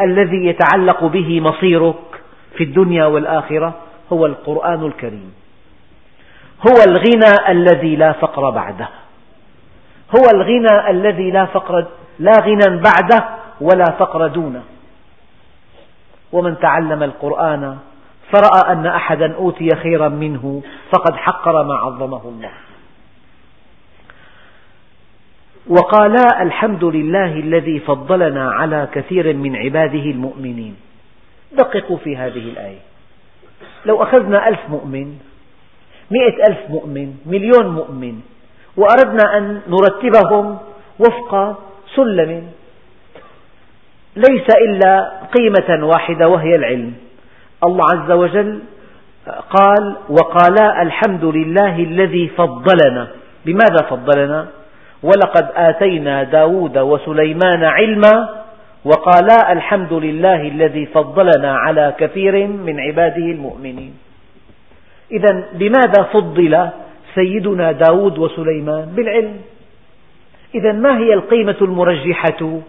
[0.00, 2.22] الذي يتعلق به مصيرك
[2.56, 3.74] في الدنيا والآخرة
[4.12, 5.34] هو القرآن الكريم.
[6.68, 8.88] هو الغنى الذي لا فقر بعده.
[10.16, 11.86] هو الغنى الذي لا فقر
[12.18, 13.24] لا غنى بعده
[13.60, 14.62] ولا فقر دونه.
[16.32, 17.78] ومن تعلم القرآن
[18.32, 22.52] فرأى أن أحدا أوتي خيرا منه فقد حقر ما عظمه الله.
[25.68, 30.76] وقالا الحمد لله الذي فضلنا على كثير من عباده المؤمنين.
[31.52, 32.78] دققوا في هذه الآية.
[33.86, 35.18] لو أخذنا ألف مؤمن
[36.10, 38.20] مئة ألف مؤمن مليون مؤمن
[38.76, 40.58] وأردنا أن نرتبهم
[40.98, 41.58] وفق
[41.96, 42.50] سلم
[44.16, 47.03] ليس إلا قيمة واحدة وهي العلم.
[47.64, 48.60] الله عز وجل
[49.50, 53.08] قال وقالا الحمد لله الذي فضلنا.
[53.46, 54.46] بماذا فضلنا؟
[55.02, 58.28] ولقد آتينا داود وسليمان علما
[58.84, 63.94] وقالا الحمد لله الذي فضلنا على كثير من عباده المؤمنين.
[65.12, 66.68] إذا بماذا فضل
[67.14, 69.36] سيدنا داود وسليمان؟ بالعلم.
[70.54, 72.60] إذا ما هي القيمة المرجحة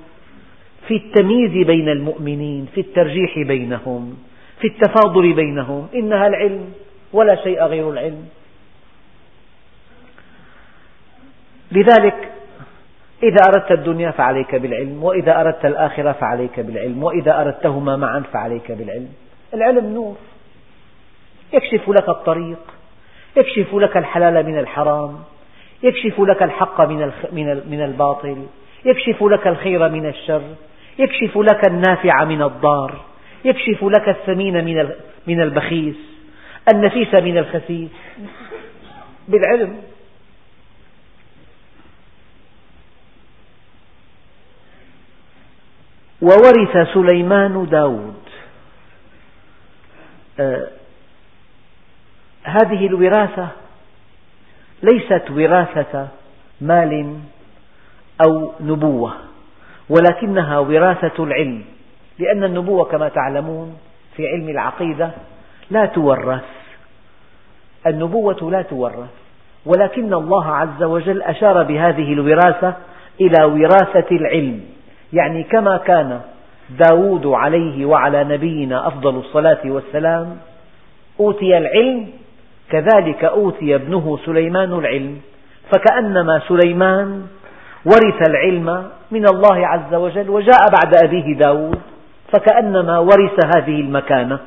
[0.87, 4.17] في التمييز بين المؤمنين في الترجيح بينهم؟
[4.59, 6.73] في التفاضل بينهم إنها العلم
[7.13, 8.29] ولا شيء غير العلم.
[11.71, 12.31] لذلك
[13.23, 19.09] إذا أردت الدنيا فعليك بالعلم وإذا أردت الآخرة فعليك بالعلم وإذا أردتهما معا فعليك بالعلم.
[19.53, 20.15] العلم نور.
[21.53, 22.59] يكشف لك الطريق
[23.37, 25.19] يكشف لك الحلال من الحرام
[25.83, 26.81] يكشف لك الحق
[27.65, 28.45] من الباطل
[28.85, 30.41] يكشف لك الخير من الشر
[30.99, 32.93] يكشف لك النافع من الضار.
[33.45, 34.65] يكشف لك الثمين
[35.27, 35.95] من البخيس
[36.73, 37.89] النفيس من الخسيس.
[39.27, 39.81] بالعلم.
[46.21, 48.21] وورث سليمان داود.
[50.39, 50.67] آه
[52.43, 53.47] هذه الوراثة
[54.83, 56.07] ليست وراثة
[56.61, 57.19] مال
[58.27, 59.15] أو نبوة
[59.89, 61.65] ولكنها وراثة العلم.
[62.19, 63.77] لأن النبوة كما تعلمون
[64.15, 65.11] في علم العقيدة
[65.71, 66.43] لا تورث.
[67.87, 69.09] النبوة لا تورث.
[69.65, 72.73] ولكن الله عز وجل أشار بهذه الوراثة
[73.21, 74.61] إلى وراثة العلم.
[75.13, 76.21] يعني كما كان
[76.69, 80.37] داود عليه وعلى نبينا أفضل الصلاة والسلام
[81.19, 82.07] أوتي العلم
[82.71, 85.21] كذلك أوتي ابنه سليمان العلم.
[85.71, 87.27] فكأنما سليمان
[87.85, 91.79] ورث العلم من الله عز وجل وجاء بعد أبيه داود.
[92.35, 94.39] فكأنما ورث هذه المكانة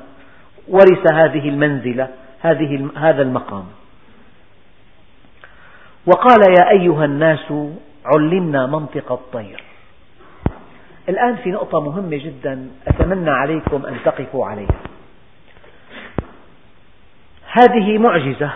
[0.68, 2.09] ورث هذه المنزلة
[2.40, 3.64] هذه هذا المقام.
[6.07, 7.53] وقال يا أيها الناس
[8.05, 9.62] علمنا منطق الطير.
[11.09, 14.81] الآن في نقطة مهمة جدا أتمنى عليكم أن تقفوا عليها.
[17.53, 18.51] هذه معجزة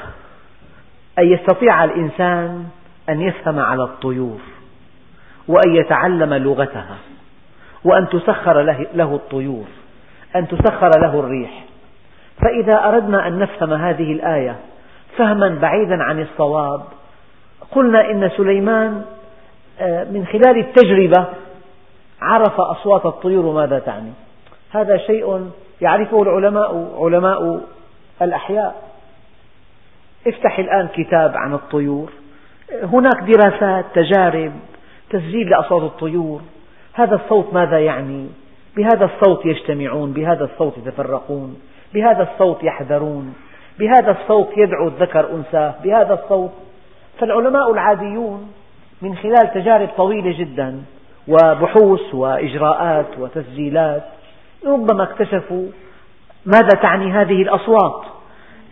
[1.18, 2.64] أن يستطيع الإنسان
[3.08, 4.40] أن يفهم على الطيور
[5.48, 6.96] وأن يتعلم لغتها.
[7.84, 8.62] وأن تسخر
[8.94, 9.64] له الطيور
[10.36, 11.64] أن تسخر له الريح.
[12.40, 14.56] فإذا أردنا أن نفهم هذه الآية
[15.16, 16.82] فهما بعيدا عن الصواب
[17.70, 19.04] قلنا إن سليمان
[19.80, 21.26] آه، من خلال التجربة
[22.20, 24.12] عرف أصوات الطيور ماذا تعني.
[24.70, 27.60] هذا شيء يعرفه العلماء علماء
[28.22, 28.82] الأحياء.
[30.26, 32.12] افتح الآن كتاب عن الطيور.
[32.82, 34.52] هناك دراسات تجارب
[35.10, 36.40] تسجيل لأصوات الطيور.
[36.94, 38.26] هذا الصوت ماذا يعني؟
[38.76, 41.60] بهذا الصوت يجتمعون بهذا الصوت يتفرقون
[41.94, 43.34] بهذا الصوت يحذرون
[43.78, 46.52] بهذا الصوت يدعو الذكر أنثاه بهذا الصوت.
[47.18, 48.52] فالعلماء العاديون
[49.02, 50.82] من خلال تجارب طويلة جدا
[51.28, 54.02] وبحوث وإجراءات وتسجيلات
[54.66, 55.66] ربما اكتشفوا
[56.46, 58.02] ماذا تعني هذه الأصوات.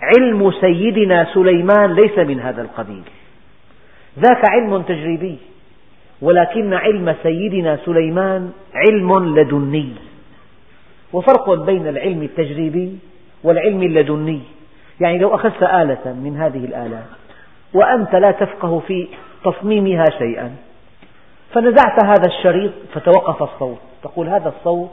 [0.03, 3.03] علم سيدنا سليمان ليس من هذا القبيل.
[4.19, 5.39] ذاك علم تجريبي.
[6.23, 9.93] ولكن علم سيدنا سليمان علم لدني.
[11.13, 12.99] وفرق بين العلم التجريبي
[13.45, 14.41] والعلم اللدني.
[15.01, 17.05] يعني لو أخذت آلة من هذه الآلات
[17.75, 19.09] وأنت لا تفقه في
[19.45, 20.57] تصميمها شيئا
[21.55, 23.79] فنزعت هذا الشريط فتوقف الصوت.
[24.03, 24.91] تقول هذا الصوت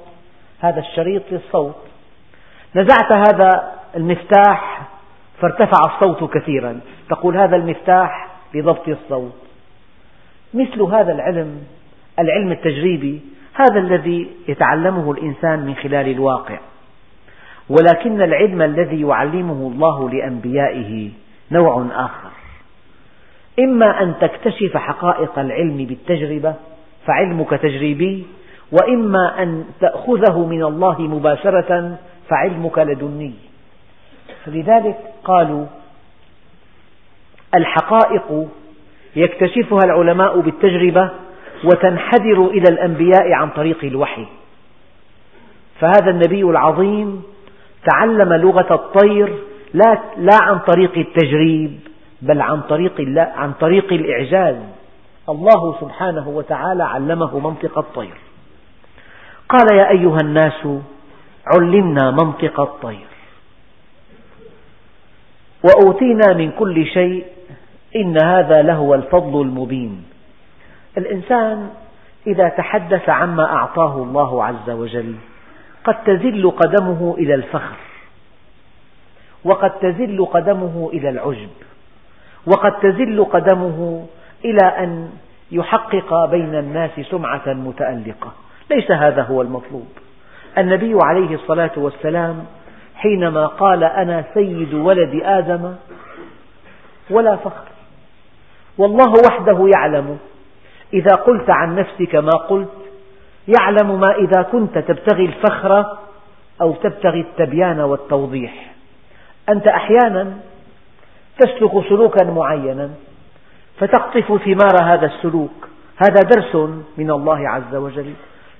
[0.59, 1.75] هذا الشريط للصوت.
[2.75, 4.81] نزعت هذا المفتاح
[5.41, 6.79] فارتفع الصوت كثيرا.
[7.09, 9.46] تقول هذا المفتاح لضبط الصوت.
[10.53, 11.63] مثل هذا العلم
[12.19, 13.21] العلم التجريبي
[13.53, 16.59] هذا الذي يتعلمه الإنسان من خلال الواقع.
[17.69, 21.09] ولكن العلم الذي يعلمه الله لأنبيائه
[21.51, 22.29] نوع آخر.
[23.59, 26.55] إما أن تكتشف حقائق العلم بالتجربة
[27.05, 28.25] فعلمك تجريبي
[28.71, 31.97] وإما أن تأخذه من الله مباشرة
[32.29, 33.33] فعلمك لدني.
[34.45, 35.65] فلذلك قالوا
[37.55, 38.47] الحقائق
[39.15, 41.11] يكتشفها العلماء بالتجربة
[41.63, 44.25] وتنحدر إلى الأنبياء عن طريق الوحي.
[45.79, 47.23] فهذا النبي العظيم
[47.91, 49.33] تعلم لغة الطير
[49.73, 51.79] لا, لا عن طريق التجريب
[52.21, 54.55] بل عن طريق, عن طريق الإعجاز.
[55.29, 58.17] الله سبحانه وتعالى علمه منطق الطير.
[59.49, 60.67] قال يا أيها الناس
[61.55, 63.07] علمنا منطق الطير.
[65.63, 67.25] وأوتينا من كل شيء
[67.95, 70.03] إن هذا لهو الفضل المبين.
[70.97, 71.69] الإنسان
[72.27, 75.15] إذا تحدث عما أعطاه الله عز وجل
[75.83, 77.77] قد تزل قدمه إلى الفخر
[79.43, 81.49] وقد تزل قدمه إلى العجب
[82.45, 84.05] وقد تزل قدمه
[84.45, 85.09] إلى أن
[85.51, 88.31] يحقق بين الناس سمعة متألقة.
[88.71, 89.87] ليس هذا هو المطلوب.
[90.57, 92.45] النبي عليه الصلاة والسلام
[92.95, 95.75] حينما قال أنا سيد ولد آدم
[97.09, 97.76] ولا فخر.
[98.77, 100.17] والله وحده يعلم.
[100.93, 102.69] إذا قلت عن نفسك ما قلت
[103.59, 105.97] يعلم ما إذا كنت تبتغي الفخر
[106.61, 108.73] أو تبتغي التبيان والتوضيح.
[109.49, 110.33] أنت أحيانا
[111.39, 112.89] تسلك سلوكا معينا
[113.79, 115.67] فتقطف ثمار هذا السلوك.
[115.97, 116.55] هذا درس
[116.97, 118.13] من الله عز وجل.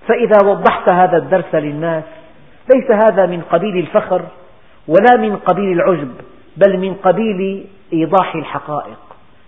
[0.07, 2.03] فإذا وضحت هذا الدرس للناس
[2.75, 4.21] ليس هذا من قبيل الفخر
[4.87, 6.11] ولا من قبيل العجب
[6.57, 9.06] بل من قبيل إيضاح الحقائق.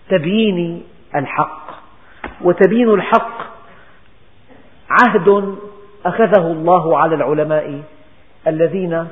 [0.09, 0.83] تبيين
[1.15, 1.71] الحق
[2.41, 3.41] وتبيين الحق
[4.89, 5.55] عهد
[6.05, 7.81] أخذه الله على العلماء
[8.47, 9.07] الذين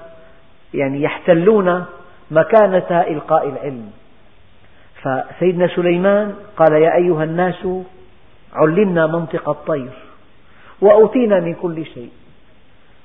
[0.73, 1.85] يعني يحتلون
[2.31, 3.91] مكانة إلقاء العلم.
[5.01, 7.67] فسيدنا سليمان قال يا أيها الناس
[8.53, 9.93] علمنا منطق الطير
[10.81, 12.09] وأوتينا من كل شيء.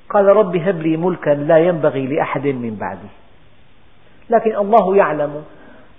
[0.09, 3.07] قال رب هب لي ملكا لا ينبغي لأحد من بعدي
[4.29, 5.43] لكن الله يعلم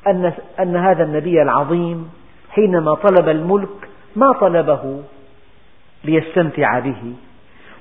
[0.07, 2.11] أن, أن هذا النبي العظيم
[2.51, 5.03] حينما طلب الملك ما طلبه
[6.05, 7.15] ليستمتع به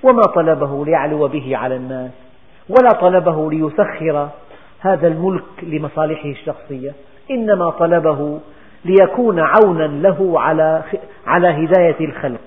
[0.03, 2.11] وما طلبه ليعلو به على الناس
[2.69, 4.29] ولا طلبه ليسخر
[4.79, 6.93] هذا الملك لمصالحه الشخصية
[7.31, 8.39] إنما طلبه
[8.85, 10.83] ليكون عونا له على
[11.27, 12.39] على هداية الخلق.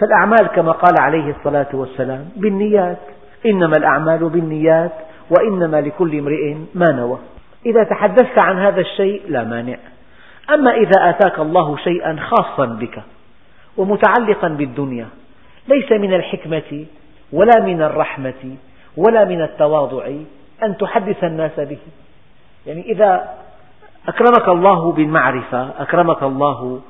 [0.00, 2.98] فالأعمال كما قال عليه الصلاة والسلام بالنيات
[3.46, 4.92] إنما الأعمال بالنيات
[5.30, 7.18] وإنما لكل امرئ ما نوى.
[7.66, 9.76] إذا تحدثت عن هذا الشيء لا مانع.
[10.54, 13.02] أما إذا آتاك الله شيئا خاصا بك
[13.76, 15.08] ومتعلقا بالدنيا
[15.68, 16.84] ليس من الحكمة
[17.32, 18.56] ولا من الرحمة
[18.96, 20.06] ولا من التواضع
[20.62, 21.78] أن تحدث الناس به.
[22.66, 23.28] يعني إذا
[24.08, 26.80] أكرمك الله بالمعرفة أكرمك الله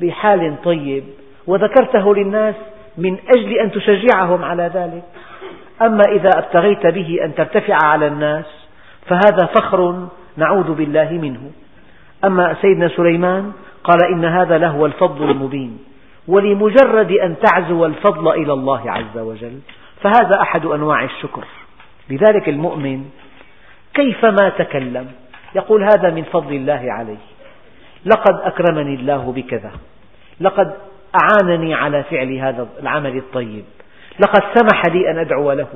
[0.00, 1.04] بحال طيب
[1.46, 2.54] وذكرته للناس
[2.98, 5.02] من أجل أن تشجعهم على ذلك.
[5.82, 8.57] أما إذا أبتغيت به أن ترتفع على الناس
[9.08, 11.50] فهذا فخر نعوذ بالله منه.
[12.24, 13.52] أما سيدنا سليمان
[13.84, 15.78] قال إن هذا لهو الفضل المبين
[16.28, 19.60] ولمجرد أن تعزو الفضل إلى الله عز وجل
[20.02, 21.44] فهذا أحد أنواع الشكر.
[22.10, 23.04] لذلك المؤمن
[23.94, 25.06] كيفما تكلم
[25.54, 27.16] يقول هذا من فضل الله علي
[28.04, 29.72] لقد أكرمني الله بكذا
[30.40, 30.74] لقد
[31.22, 33.64] أعانني على فعل هذا العمل الطيب
[34.20, 35.68] لقد سمح لي أن أدعو له.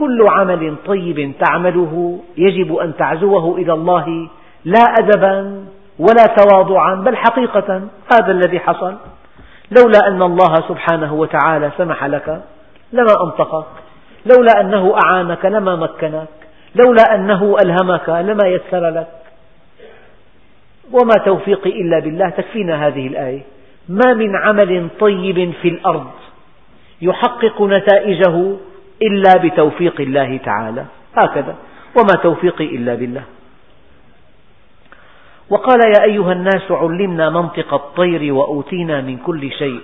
[0.00, 4.28] كل عمل طيب تعمله يجب أن تعزوه إلى الله
[4.64, 5.64] لا أدبا
[5.98, 7.82] ولا تواضعا بل حقيقة
[8.12, 8.94] هذا الذي حصل.
[9.78, 12.42] لولا أن الله سبحانه وتعالى سمح لك
[12.92, 13.66] لما أنطقك
[14.26, 16.28] لولا أنه أعانك لما مكنك
[16.74, 19.08] لولا أنه ألهمك لما يسر لك.
[20.92, 23.42] وما توفيقي إلا بالله تكفينا هذه الآية.
[23.88, 26.10] ما من عمل طيب في الأرض
[27.02, 28.56] يحقق نتائجه
[29.02, 30.84] إلا بتوفيق الله تعالى.
[31.16, 31.56] هكذا.
[31.98, 33.22] وما توفيقي إلا بالله.
[35.50, 39.80] وقال يا أيها الناس علمنا منطق الطير وأوتينا من كل شيء.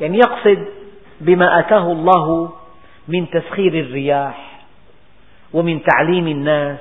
[0.00, 0.64] يعني يقصد
[1.20, 2.52] بما آتاه الله
[3.08, 4.60] من تسخير الرياح
[5.52, 6.78] ومن تعليم الناس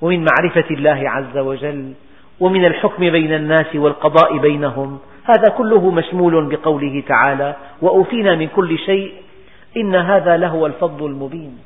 [0.00, 1.92] ومن معرفة الله عز وجل
[2.40, 4.98] ومن الحكم بين الناس والقضاء بينهم.
[5.24, 9.12] هذا كله مشمول بقوله تعالى وأوتينا من كل شيء
[9.76, 11.58] إن هذا لهو الفضل المبين.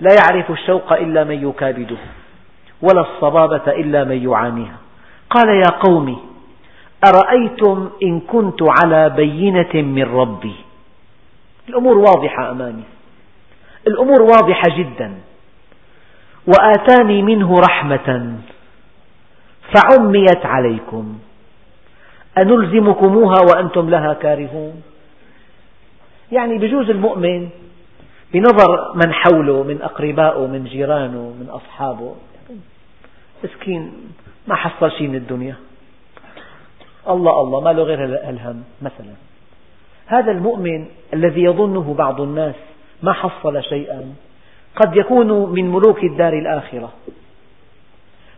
[0.00, 1.96] لا يعرف الشوق إلا من يكابده
[2.82, 4.76] ولا الصبابة إلا من يعانيها.
[5.30, 6.20] قال يا قوم
[7.08, 10.54] أرأيتم إن كنت على بينة من ربي؟
[11.68, 12.82] الأمور واضحة أمامي.
[13.86, 15.14] الأمور واضحة جدا.
[16.46, 18.36] وآتاني منه رحمة
[19.74, 21.18] فعميت عليكم.
[22.38, 24.82] أنلزمكموها وأنتم لها كارهون؟
[26.32, 27.48] يعني بجوز المؤمن
[28.32, 32.14] بنظر من حوله من أقربائه من جيرانه من أصحابه.
[33.44, 33.92] مسكين
[34.48, 35.56] ما حصل شيء من الدنيا.
[37.08, 39.14] الله الله ما له غير الهم مثلا.
[40.06, 42.54] هذا المؤمن الذي يظنه بعض الناس
[43.02, 44.14] ما حصل شيئا
[44.76, 46.92] قد يكون من ملوك الدار الآخرة.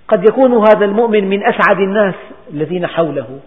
[0.08, 2.14] قد يكون هذا المؤمن من أسعد الناس
[2.50, 3.40] الذين حوله.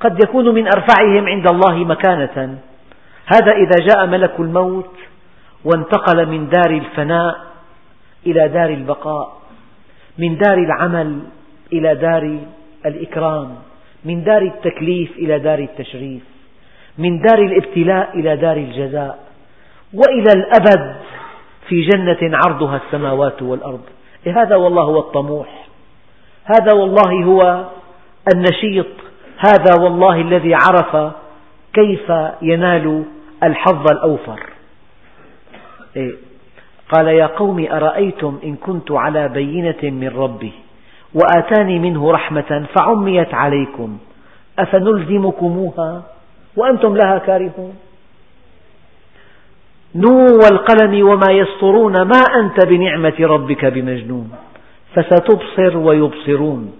[0.00, 2.58] قد يكون من أرفعهم عند الله مكانة.
[3.32, 4.94] هذا إذا جاء ملك الموت
[5.64, 7.36] وانتقل من دار الفناء
[8.26, 9.38] إلى دار البقاء
[10.18, 11.18] من دار العمل
[11.72, 12.38] إلى دار
[12.86, 13.54] الإكرام
[14.04, 16.22] من دار التكليف إلى دار التشريف
[16.98, 19.18] من دار الابتلاء إلى دار الجزاء
[19.94, 20.96] وإلى الأبد
[21.68, 23.80] في جنة عرضها السماوات والأرض.
[24.26, 25.66] إيه هذا والله هو الطموح.
[26.44, 27.64] هذا والله هو
[28.34, 28.86] النشيط.
[29.38, 31.12] هذا والله الذي عرف
[31.72, 32.12] كيف
[32.42, 33.04] ينال
[33.42, 34.40] الحظ الأوفر.
[35.96, 36.12] إيه.
[36.92, 40.52] قال يا قوم أرأيتم إن كنت على بينة من ربي
[41.14, 43.98] وآتاني منه رحمة فعميت عليكم
[44.58, 46.02] أفنلزمكموها
[46.56, 47.74] وأنتم لها كارهون؟
[49.94, 54.30] نون والقلم وما يسطرون ما أنت بنعمة ربك بمجنون
[54.94, 56.72] فستبصر ويبصرون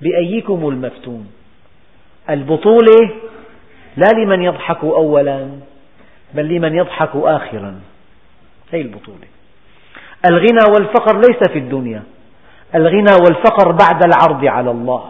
[0.00, 1.26] بأيكم المفتون.
[2.30, 3.10] البطولة
[3.96, 5.48] لا لمن يضحك أولا.
[6.34, 7.80] بل لمن يضحك آخرا.
[8.70, 9.28] هي البطولة.
[10.30, 12.02] الغنى والفقر ليس في الدنيا.
[12.74, 15.04] الغنى والفقر بعد العرض على الله.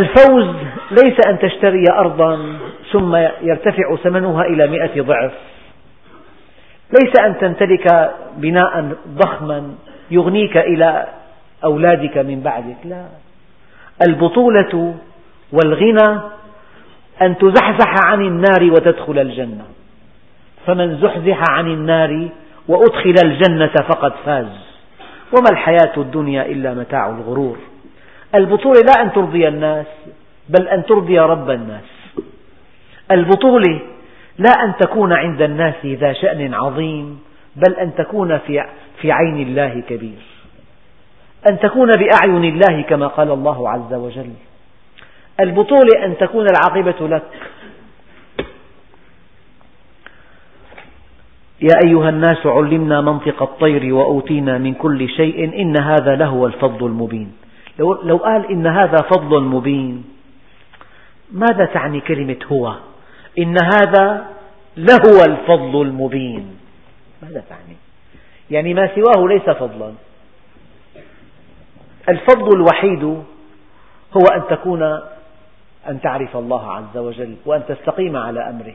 [0.00, 0.56] الفوز
[0.90, 2.58] ليس أن تشتري أرضا
[2.92, 5.32] ثم يرتفع ثمنها إلى مئة ضعف.
[6.92, 9.74] ليس أن تمتلك بناء ضخما
[10.10, 11.06] يغنيك إلى
[11.64, 12.76] أولادك من بعدك.
[12.84, 13.06] لا.
[14.08, 14.94] البطولة
[15.52, 16.20] والغنى
[17.22, 19.64] أن تزحزح عن النار وتدخل الجنة.
[20.66, 22.28] فمن زحزح عن النار
[22.68, 24.46] وأدخل الجنة فقد فاز.
[25.32, 27.58] وما الحياة الدنيا إلا متاع الغرور.
[28.34, 29.86] البطولة لا أن ترضي الناس
[30.48, 31.84] بل أن ترضي رب الناس.
[33.10, 33.80] البطولة
[34.38, 37.20] لا أن تكون عند الناس ذا شأن عظيم
[37.56, 40.22] بل أن تكون في, عين الله كبير.
[41.50, 44.30] أن تكون بأعين الله كما قال الله عز وجل.
[45.40, 47.22] البطولة أن تكون العاقبة لك.
[51.60, 57.32] يا أيها الناس علمنا منطق الطير وأوتينا من كل شيء إن هذا لهو الفضل المبين.
[57.78, 60.04] لو, قال إن هذا فضل مبين
[61.32, 62.74] ماذا تعني كلمة هو؟
[63.38, 64.26] إن هذا
[64.76, 66.56] لهو الفضل المبين.
[67.22, 67.76] ماذا تعني؟
[68.50, 69.92] يعني ما سواه ليس فضلا.
[72.08, 73.04] الفضل الوحيد
[74.16, 75.00] هو أن تكون
[75.88, 78.74] أن تعرف الله عز وجل وأن تستقيم على أمره.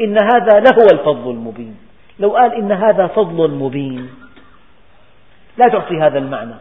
[0.00, 1.76] إن هذا لهو الفضل المبين.
[2.18, 4.08] لو قال إن هذا فضل مبين.
[5.58, 6.54] لا تعطي هذا المعنى.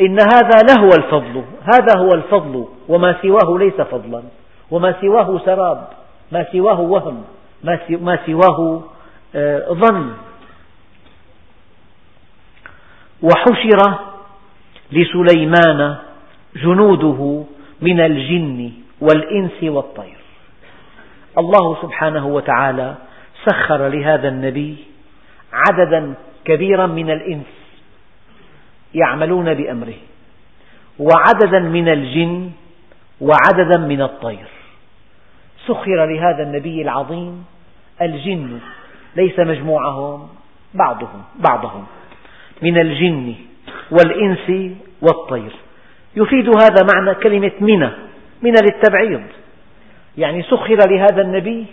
[0.00, 1.44] إن هذا لهو الفضل.
[1.62, 2.66] هذا هو الفضل.
[2.88, 4.22] وما سواه ليس فضلا.
[4.70, 5.88] وما سواه سراب.
[6.32, 7.24] ما سواه وهم.
[7.90, 8.82] ما سواه
[9.36, 10.10] آه، ظن.
[13.22, 13.98] وحشر
[14.92, 15.96] لسليمان
[16.56, 17.44] جنوده
[17.80, 18.83] من الجن.
[19.04, 20.16] والإنس والطير.
[21.38, 22.94] الله سبحانه وتعالى
[23.44, 24.76] سخر لهذا النبي
[25.52, 27.52] عددا كبيرا من الإنس
[28.94, 30.00] يعملون بأمره
[30.98, 32.50] وعددا من الجن
[33.20, 34.48] وعددا من الطير.
[35.66, 37.44] سخر لهذا النبي العظيم
[38.02, 38.58] الجن
[39.16, 40.28] ليس مجموعهم
[40.74, 41.86] بعضهم بعضهم
[42.62, 43.34] من الجن
[43.90, 45.52] والإنس والطير.
[46.16, 47.90] يفيد هذا معنى كلمة من
[48.44, 49.22] من للتبعيض.
[50.18, 51.66] يعني سخر لهذا النبي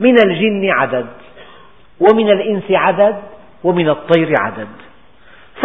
[0.00, 1.06] من الجن عدد
[2.00, 3.16] ومن الإنس عدد
[3.64, 4.68] ومن الطير عدد.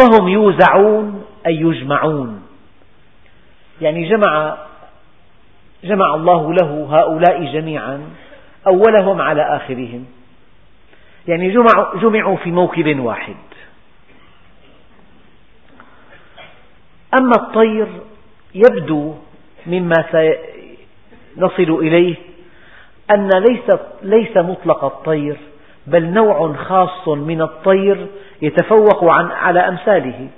[0.00, 2.42] فهم يوزعون أي يجمعون.
[3.80, 4.56] يعني جمع
[5.84, 8.00] جمع الله له هؤلاء جميعا
[8.66, 10.06] أولهم على آخرهم.
[11.28, 11.50] يعني
[12.02, 13.36] جمعوا, في موكب واحد.
[17.20, 17.86] أما الطير
[18.54, 19.14] يبدو
[19.66, 22.14] مما سنصل إليه
[23.10, 25.36] أن ليس, ليس مطلق الطير
[25.86, 28.06] بل نوع خاص من الطير
[28.42, 30.28] يتفوق عن على أمثاله.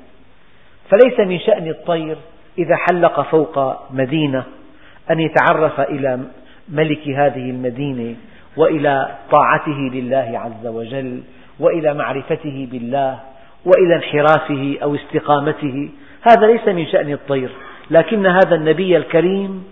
[0.90, 2.16] فليس من شأن الطير
[2.58, 4.44] إذا حلق فوق مدينة
[5.10, 6.20] أن يتعرف إلى
[6.68, 8.16] ملك هذه المدينة
[8.56, 11.22] وإلى طاعته لله عز وجل
[11.60, 13.20] وإلى معرفته بالله
[13.64, 15.88] وإلى انحرافه أو استقامته.
[16.22, 17.50] هذا ليس من شأن الطير.
[17.90, 19.64] لكن هذا النبي الكريم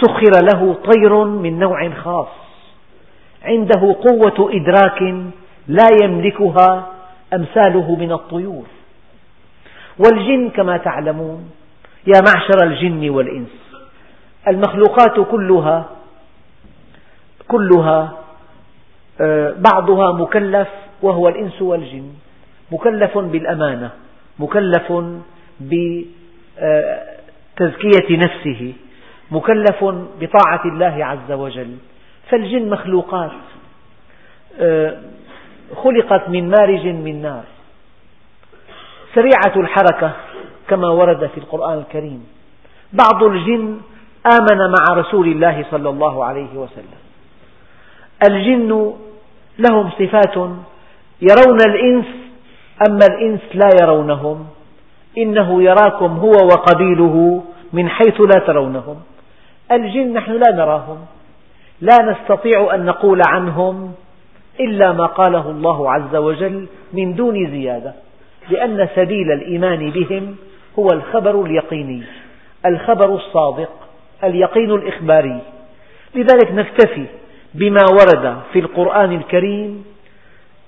[0.00, 2.28] سخر له طير من نوع خاص.
[3.42, 5.02] عنده قوة إدراك
[5.68, 6.92] لا يملكها
[7.34, 8.64] أمثاله من الطيور.
[9.98, 11.50] والجن كما تعلمون
[12.06, 13.48] يا معشر الجن والإنس
[14.48, 15.84] المخلوقات كلها
[17.48, 18.12] كلها
[19.20, 20.68] آه، بعضها مكلف
[21.02, 22.10] وهو الإنس والجن.
[22.72, 23.90] مكلف بالأمانة
[24.38, 24.92] مكلف
[27.56, 28.72] بتزكية نفسه
[29.30, 29.84] مكلف
[30.20, 31.76] بطاعة الله عز وجل.
[32.30, 33.30] فالجن مخلوقات
[34.60, 34.96] آه،
[35.84, 37.44] خلقت من مارج من نار.
[39.14, 40.12] سريعة الحركة
[40.68, 42.26] كما ورد في القرآن الكريم.
[42.92, 43.80] بعض الجن
[44.26, 47.00] آمن مع رسول الله صلى الله عليه وسلم.
[48.28, 48.92] الجن
[49.58, 50.36] لهم صفات
[51.20, 52.06] يرون الإنس
[52.88, 54.46] أما الإنس لا يرونهم.
[55.18, 57.42] إنه يراكم هو وقبيله
[57.72, 58.96] من حيث لا ترونهم.
[59.72, 60.98] الجن نحن لا نراهم.
[61.80, 63.92] لا نستطيع أن نقول عنهم
[64.60, 67.94] إلا ما قاله الله عز وجل من دون زيادة
[68.50, 70.36] لأن سبيل الإيمان بهم
[70.78, 72.02] هو الخبر اليقيني
[72.66, 73.70] الخبر الصادق
[74.24, 75.40] اليقين الإخباري.
[76.14, 77.06] لذلك نكتفي
[77.54, 79.84] بما ورد في القرآن الكريم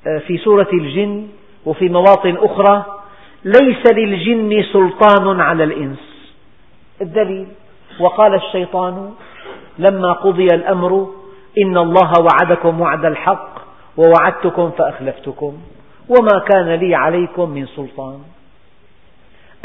[0.07, 1.27] آه، في سورة الجن
[1.67, 2.98] وفي مواطن أخرى
[3.45, 5.99] ليس للجن سلطان على الإنس.
[7.01, 7.47] الدليل
[8.01, 9.11] وقال الشيطان
[9.79, 11.09] لما قضي الأمر
[11.65, 13.59] إن الله وعدكم وعد الحق
[13.97, 15.59] ووعدتكم فأخلفتكم
[16.09, 18.19] وما كان لي عليكم من سلطان.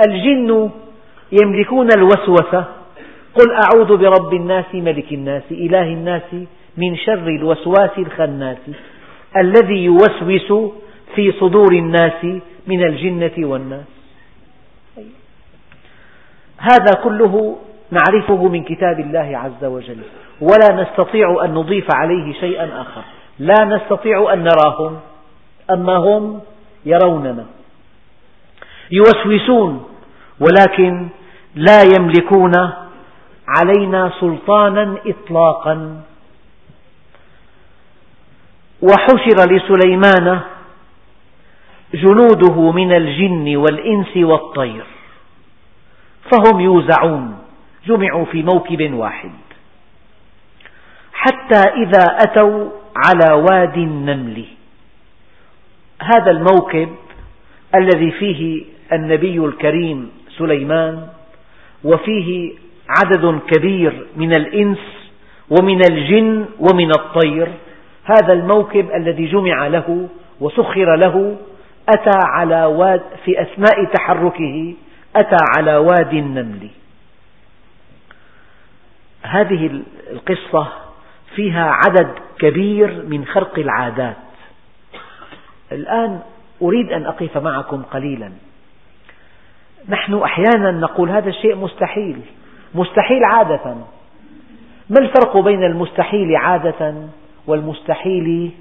[0.07, 0.69] الجن
[1.41, 2.65] يملكون الوسوسة
[3.35, 6.33] قل أعوذ برب الناس ملك الناس إله الناس
[6.77, 8.57] من شر الوسواس الخناس
[9.37, 10.71] الذي يوسوس
[11.15, 12.25] في صدور الناس
[12.67, 13.85] من الجنة والناس.
[16.57, 17.57] هذا كله
[17.91, 20.01] نعرفه من كتاب الله عز وجل.
[20.41, 23.01] ولا نستطيع أن نضيف عليه شيئا آخر.
[23.39, 24.99] لا نستطيع أن نراهم
[25.71, 26.41] أما هم
[26.85, 27.45] يروننا.
[28.91, 29.85] يوسوسون
[30.39, 31.07] ولكن
[31.55, 32.51] لا يملكون
[33.47, 36.01] علينا سلطانا إطلاقا.
[38.81, 40.39] وحشر لسليمان
[41.93, 44.83] جنوده من الجن والإنس والطير.
[46.31, 47.37] فهم يوزعون
[47.87, 49.31] جمعوا في موكب واحد.
[51.13, 54.45] حتى إذا أتوا على وادي النمل.
[56.01, 56.89] هذا الموكب
[57.75, 58.63] الذي فيه
[58.93, 61.07] النبي الكريم سليمان
[61.83, 62.53] وفيه
[62.89, 64.79] عدد كبير من الإنس
[65.49, 67.47] ومن الجن ومن الطير.
[68.03, 71.37] هذا الموكب الذي جمع له وسخر له
[71.89, 74.75] أتى على واد في أثناء تحركه
[75.15, 76.69] أتى على وادي النمل.
[79.21, 80.67] هذه القصة
[81.35, 84.17] فيها عدد كبير من خرق العادات.
[85.71, 86.21] الآن
[86.61, 88.31] أريد أن أقف معكم قليلا.
[89.89, 92.21] نحن أحيانا نقول هذا الشيء مستحيل
[92.75, 93.75] مستحيل عادة.
[94.89, 97.07] ما الفرق بين المستحيل عادة
[97.47, 98.51] والمستحيل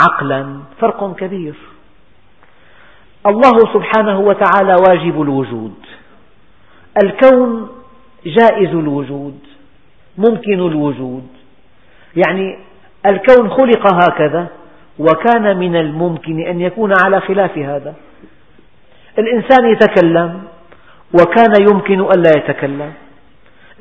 [0.00, 1.54] عقلا؟ فرق كبير.
[3.26, 5.74] الله سبحانه وتعالى واجب الوجود.
[7.04, 7.68] الكون
[8.26, 9.38] جائز الوجود
[10.18, 11.26] ممكن الوجود.
[12.16, 12.58] يعني
[13.06, 14.46] الكون خلق هكذا
[14.98, 17.94] وكان من الممكن أن يكون على خلاف هذا.
[19.18, 20.42] الإنسان يتكلم
[21.14, 22.92] وكان يمكن ألا يتكلم.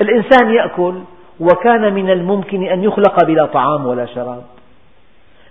[0.01, 0.93] الإنسان يأكل
[1.39, 4.43] وكان من الممكن أن يخلق بلا طعام ولا شراب.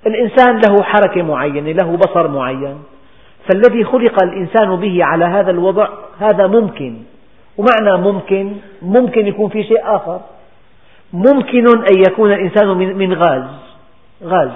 [0.07, 2.79] الإنسان له حركة معينة له بصر معين.
[3.49, 5.89] فالذي خلق الإنسان به على هذا الوضع
[6.19, 6.97] هذا ممكن.
[7.57, 10.21] ومعنى ممكن ممكن يكون في شيء آخر.
[11.13, 13.45] ممكن أن يكون الإنسان من غاز
[14.25, 14.51] غاز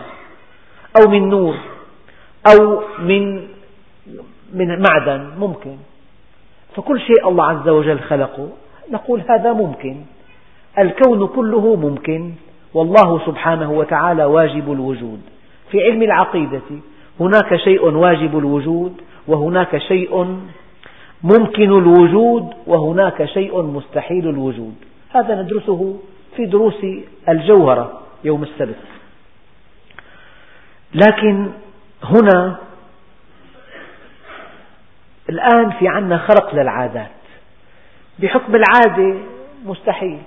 [1.00, 1.54] أو من نور
[2.52, 3.48] أو من
[4.54, 5.76] من معدن ممكن.
[6.76, 8.48] فكل شيء الله عز وجل خلقه.
[8.90, 9.96] نقول هذا ممكن.
[10.78, 12.32] الكون كله ممكن.
[12.74, 15.20] والله سبحانه وتعالى واجب الوجود.
[15.70, 16.60] في علم العقيدة
[17.20, 20.38] هناك شيء واجب الوجود وهناك شيء
[21.22, 24.74] ممكن الوجود وهناك شيء مستحيل الوجود.
[25.10, 26.00] هذا ندرسه
[26.36, 26.86] في دروس
[27.28, 28.76] الجوهرة يوم السبت.
[30.94, 31.50] لكن
[32.02, 32.56] هنا
[35.28, 37.10] الآن في عنا خرق للعادات.
[38.18, 39.18] بحكم العادة
[39.64, 40.18] مستحيل.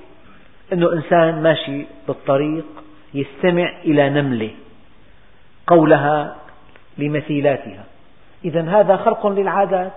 [0.73, 2.65] أنه إنسان ماشي بالطريق
[3.13, 4.51] يستمع إلى نملة
[5.67, 6.35] قولها
[6.99, 7.83] لمثيلاتها.
[8.45, 9.91] إذا هذا خرق للعادات.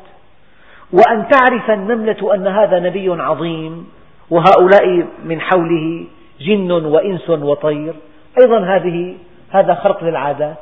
[0.93, 3.89] وأن تعرف النملة أن هذا نبي عظيم
[4.31, 6.07] وهؤلاء من حوله
[6.41, 7.95] جن وإنس وطير.
[8.43, 9.17] أيضا هذه
[9.51, 10.59] هذا خرق للعادات.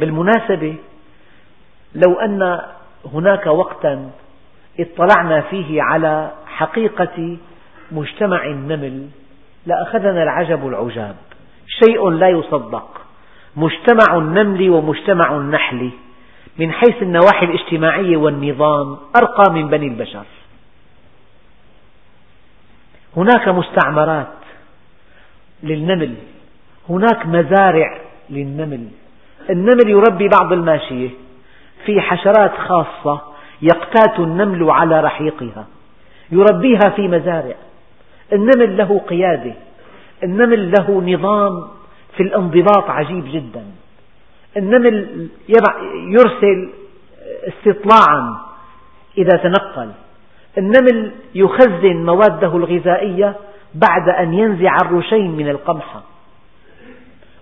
[0.00, 0.74] بالمناسبة
[1.94, 2.60] لو أن
[3.12, 4.10] هناك وقتا
[4.80, 7.36] اطلعنا فيه على حقيقة
[7.92, 9.08] مجتمع النمل
[9.66, 11.16] لأخذنا العجب العجاب.
[11.66, 13.03] شيء لا يصدق.
[13.56, 15.90] مجتمع النمل ومجتمع النحل
[16.58, 20.24] من حيث النواحي الاجتماعية والنظام أرقى من بني البشر.
[23.16, 24.28] هناك مستعمرات
[25.62, 26.14] للنمل
[26.88, 28.00] هناك مزارع
[28.30, 28.88] للنمل.
[29.50, 31.10] النمل يربي بعض الماشية
[31.86, 33.20] في حشرات خاصة
[33.62, 35.66] يقتات النمل على رحيقها
[36.30, 37.54] يربيها في مزارع.
[38.32, 39.54] النمل له قيادة
[40.22, 41.68] النمل له نظام
[42.16, 43.64] في الانضباط عجيب جدا.
[44.56, 45.28] النمل
[46.08, 46.70] يرسل
[47.48, 48.36] استطلاعا
[49.18, 49.90] إذا تنقل.
[50.58, 53.36] النمل يخزن موادة الغذائية
[53.74, 56.02] بعد أن ينزع الرشيم من القمحة.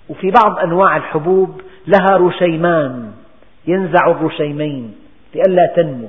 [0.09, 3.13] وفي بعض أنواع الحبوب لها رشيمان
[3.67, 4.95] ينزع الرشيمين
[5.35, 6.09] لئلا تنمو.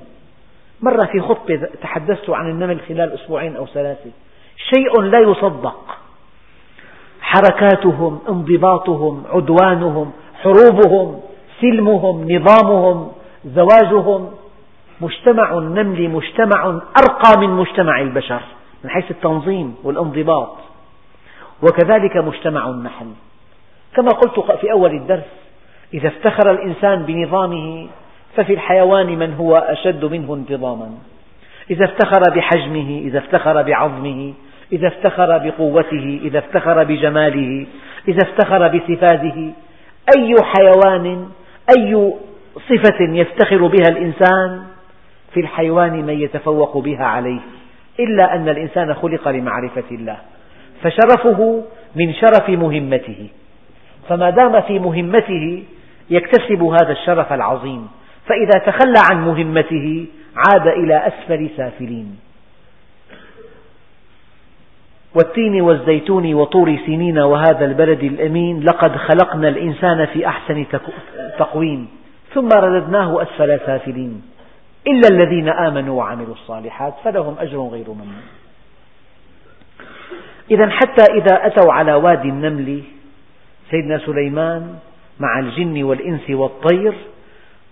[0.82, 4.12] مرة في خطبة تحدثت عن النمل خلال أسبوعين أو ثلاثة.
[4.58, 5.98] شيء لا يصدق.
[7.34, 10.12] حركاتهم انضباطهم عدوانهم
[10.44, 11.20] حروبهم
[11.62, 13.12] سلمهم نظامهم
[13.46, 14.30] زواجهم.
[15.02, 16.66] مجتمع النمل مجتمع
[17.00, 18.42] أرقى من مجتمع البشر
[18.84, 20.56] من حيث التنظيم والانضباط.
[21.64, 23.12] وكذلك مجتمع النحل.
[23.96, 25.32] كما قلت في أول الدرس
[25.94, 27.88] إذا افتخر الإنسان بنظامه
[28.36, 30.90] ففي الحيوان من هو أشد منه انتظاما.
[31.70, 34.34] إذا افتخر بحجمه إذا افتخر بعظمه
[34.72, 37.66] إذا افتخر بقوته إذا افتخر بجماله
[38.08, 39.54] إذا افتخر بصفاته
[40.18, 41.28] أي حيوان
[41.78, 42.14] أي
[42.56, 44.64] صفة يفتخر بها الإنسان؟
[45.34, 47.40] في الحيوان من يتفوق بها عليه
[48.00, 50.18] إلا أن الإنسان خلق لمعرفة الله
[50.84, 51.64] فشرفه
[51.96, 53.28] من شرف مهمته.
[54.10, 55.64] فما دام في مهمته
[56.10, 57.88] يكتسب هذا الشرف العظيم
[58.26, 60.06] فإذا تخلى عن مهمته
[60.36, 62.20] عاد إلى أسفل سافلين.
[65.16, 70.66] والتين والزيتون وطور سنين وهذا البلد الأمين لقد خلقنا الإنسان في أحسن
[71.40, 71.88] تقويم
[72.34, 74.22] ثم رددناه أسفل سافلين.
[74.88, 78.24] إلا الذين آمنوا وعملوا الصالحات فلهم أجر غير ممنون.
[80.52, 82.82] إذا حتى إذا أتوا على وادي النمل
[83.72, 84.76] سيدنا سليمان
[85.20, 86.94] مع الجن والإنس والطير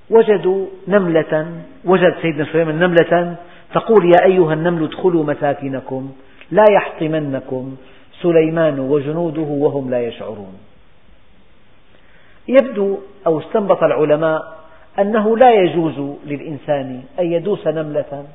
[0.09, 1.47] وجدوا نملة
[1.85, 3.35] وجد سيدنا سليمان نملة
[3.73, 6.11] تقول يا أيها النمل ادخلوا مساكنكم.
[6.51, 7.75] لا يحطمنكم
[8.21, 10.53] سليمان وجنوده وهم لا يشعرون.
[12.47, 12.97] يبدو
[13.27, 14.57] أو استنبط العلماء
[14.99, 18.25] أنه لا يجوز للإنسان أن يدوس نملة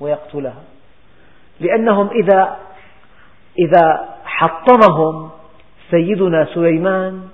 [0.00, 0.62] ويقتلها
[1.60, 2.56] لأنهم إذا
[3.58, 5.30] إذا حطمهم
[5.90, 7.28] سيدنا سليمان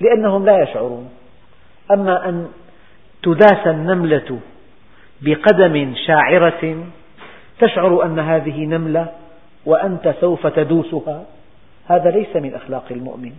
[0.00, 1.10] لأنهم لا يشعرون.
[1.90, 2.48] أما أن
[3.22, 4.38] تداس النملة
[5.22, 6.84] بقدم شاعرة
[7.60, 9.12] تشعر أن هذه نملة
[9.66, 11.24] وأنت سوف تدوسها.
[11.86, 13.32] هذا ليس من أخلاق المؤمن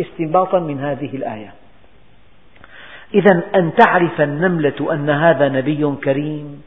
[0.00, 1.54] استنباطا من هذه الآية.
[3.14, 6.62] إذا أن تعرف النملة أن هذا نبي كريم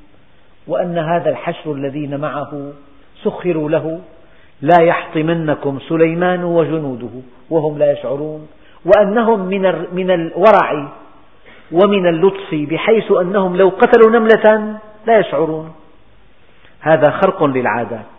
[0.68, 2.72] وأن هذا الحشر الذين معه
[3.24, 4.00] سخروا له
[4.62, 7.10] لا يحطمنكم سليمان وجنوده
[7.50, 8.48] وهم لا يشعرون
[8.86, 9.40] وأنهم
[9.94, 10.92] من الورع
[11.72, 14.78] ومن اللطف بحيث أنهم لو قتلوا نملة
[15.08, 15.74] لا يشعرون.
[16.80, 18.13] هذا خرق للعادات.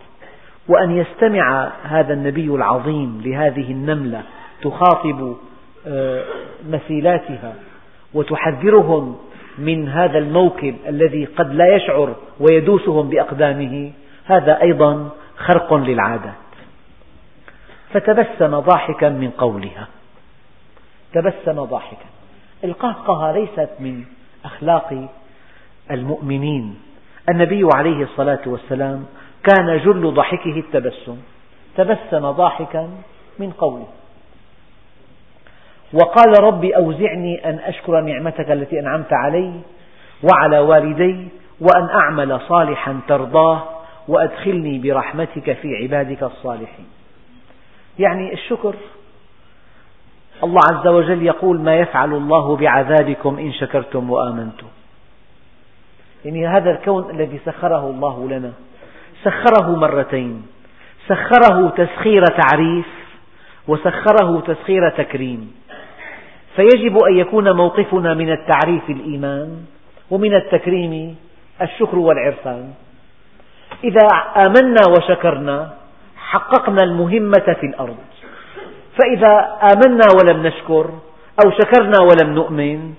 [0.67, 4.23] وأن يستمع هذا النبي العظيم لهذه النملة
[4.61, 5.35] تخاطب
[5.87, 6.23] آه،
[6.69, 7.53] مثيلاتها
[8.13, 9.17] وتحذرهم
[9.57, 13.91] من هذا الموكب الذي قد لا يشعر ويدوسهم بأقدامه
[14.25, 16.45] هذا أيضا خرق للعادات
[17.95, 19.87] فتبسم ضاحكا من قولها.
[21.13, 22.05] تبسم ضاحكا.
[22.63, 24.03] القهقهة ليست من
[24.45, 25.09] أخلاق
[25.91, 26.75] المؤمنين.
[27.29, 29.05] النبي عليه الصلاة والسلام
[29.45, 31.17] كان جل ضحكه التبسم.
[31.77, 32.89] تبسم ضاحكا
[33.39, 33.87] من قوله.
[35.93, 39.53] وقال رب أوزعني أن أشكر نعمتك التي أنعمت علي
[40.23, 41.27] وعلى والدي
[41.59, 43.63] وأن أعمل صالحا ترضاه
[44.07, 46.87] وأدخلني برحمتك في عبادك الصالحين.
[47.99, 48.75] يعني الشكر
[50.43, 54.67] الله عز وجل يقول ما يفعل الله بعذابكم إن شكرتم وآمنتم.
[56.25, 58.53] يعني هذا الكون الذي سخره الله لنا.
[59.25, 60.45] سخره مرتين.
[61.07, 62.85] سخره تسخير تعريف
[63.67, 65.41] وسخره تسخير تكريم.
[66.55, 69.49] فيجب أن يكون موقفنا من التعريف الإيمان
[70.11, 71.15] ومن التكريم
[71.61, 72.73] الشكر والعرفان.
[73.83, 74.07] إذا
[74.45, 75.73] آمنا وشكرنا
[76.17, 77.97] حققنا المهمة في الأرض.
[78.97, 79.33] فإذا
[79.73, 80.85] آمنا ولم نشكر
[81.45, 82.93] أو شكرنا ولم نؤمن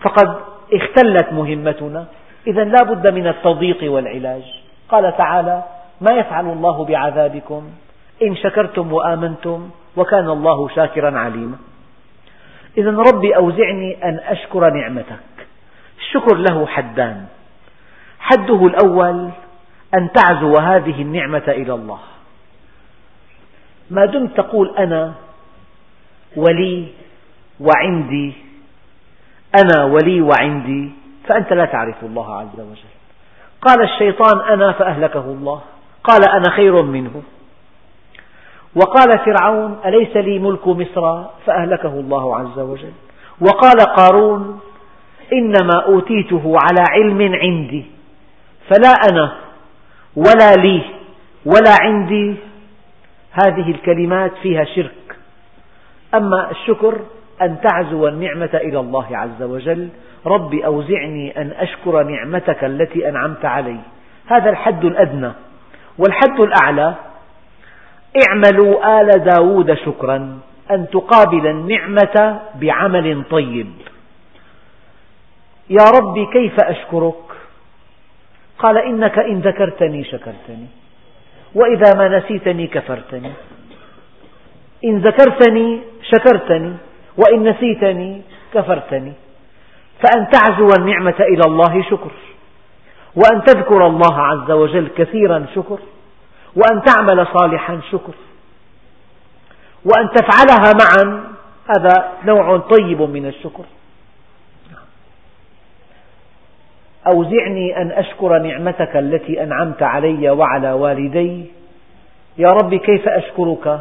[0.00, 0.28] فقد
[0.72, 2.06] اختلت مهمتنا.
[2.46, 4.65] إذا لا بد من التضييق والعلاج.
[4.88, 5.62] قال تعالى
[6.00, 7.70] ما يفعل الله بعذابكم؟
[8.22, 11.56] إن شكرتم وآمنتم وكان الله شاكرا عليما.
[12.78, 15.46] إذا ربي أوزعني أن أشكر نعمتك.
[15.98, 17.26] الشكر له حدان.
[18.18, 19.30] حده الأول
[19.94, 21.98] أن تعزو هذه النعمة إلى الله.
[23.90, 25.14] ما دمت تقول أنا
[26.36, 26.88] ولي
[27.60, 28.32] وعندي
[29.62, 30.92] أنا ولي وعندي
[31.26, 32.95] فأنت لا تعرف الله عز وجل.
[33.62, 35.60] قال الشيطان أنا فأهلكه الله.
[36.04, 37.22] قال أنا خير منه.
[38.74, 42.92] وقال فرعون أليس لي ملك مصر فأهلكه الله عز وجل.
[43.40, 44.60] وقال قارون
[45.32, 47.86] إنما أوتيته على علم عندي.
[48.70, 49.36] فلا أنا
[50.16, 50.82] ولا لي
[51.46, 52.34] ولا عندي.
[53.32, 55.16] هذه الكلمات فيها شرك.
[56.14, 57.00] أما الشكر
[57.42, 59.88] أن تعزو النعمة إلى الله عز وجل
[60.26, 63.78] رب أوزعني أن أشكر نعمتك التي أنعمت علي.
[64.26, 65.32] هذا الحد الأدنى.
[65.98, 66.94] والحد الأعلى
[68.28, 70.38] اعملوا آل داود شكرا
[70.70, 73.70] أن تقابل النعمة بعمل طيب.
[75.70, 77.14] يا ربي كيف أشكرك؟
[78.58, 80.66] قال إنك إن ذكرتني شكرتني
[81.54, 83.32] وإذا ما نسيتني كفرتني.
[84.84, 86.72] إن ذكرتني شكرتني
[87.16, 88.22] وإن نسيتني
[88.54, 89.12] كفرتني.
[90.02, 92.10] فأن تعزو النعمة إلى الله شكر.
[93.16, 95.78] وأن تذكر الله عز وجل كثيرا شكر.
[96.56, 98.12] وأن تعمل صالحا شكر.
[99.84, 101.24] وأن تفعلها معا
[101.76, 103.64] هذا نوع طيب من الشكر.
[107.06, 111.44] أوزعني أن أشكر نعمتك التي أنعمت علي وعلى والدي.
[112.38, 113.80] يا رب كيف أشكرك؟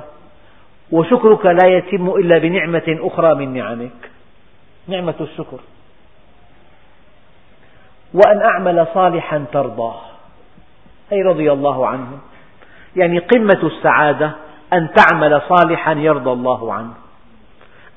[0.92, 4.12] وشكرك لا يتم إلا بنعمة أخرى من نعمك.
[4.88, 5.60] نعمة الشكر.
[8.16, 10.02] وأن أعمل صالحا ترضاه.
[11.12, 12.08] أي رضي الله عنه.
[12.96, 14.32] يعني قمة السعادة
[14.74, 16.94] أن تعمل صالحا يرضى الله عنه.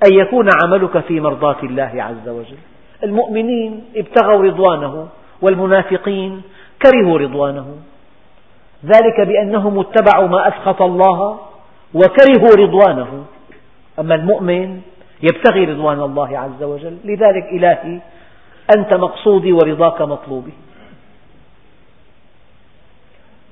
[0.06, 2.58] أن يكون عملك في مرضاة الله عز وجل.
[3.04, 5.08] المؤمنين ابتغوا رضوانه
[5.42, 6.42] والمنافقين
[6.82, 7.76] كرهوا رضوانه.
[8.84, 11.38] ذلك بأنهم اتبعوا ما أسخط الله
[11.94, 13.24] وكرهوا رضوانه.
[13.98, 14.80] أما المؤمن
[15.22, 16.96] يبتغي رضوان الله عز وجل.
[17.04, 18.00] لذلك إلهي
[18.76, 20.52] أنت مقصودي ورضاك مطلوبي.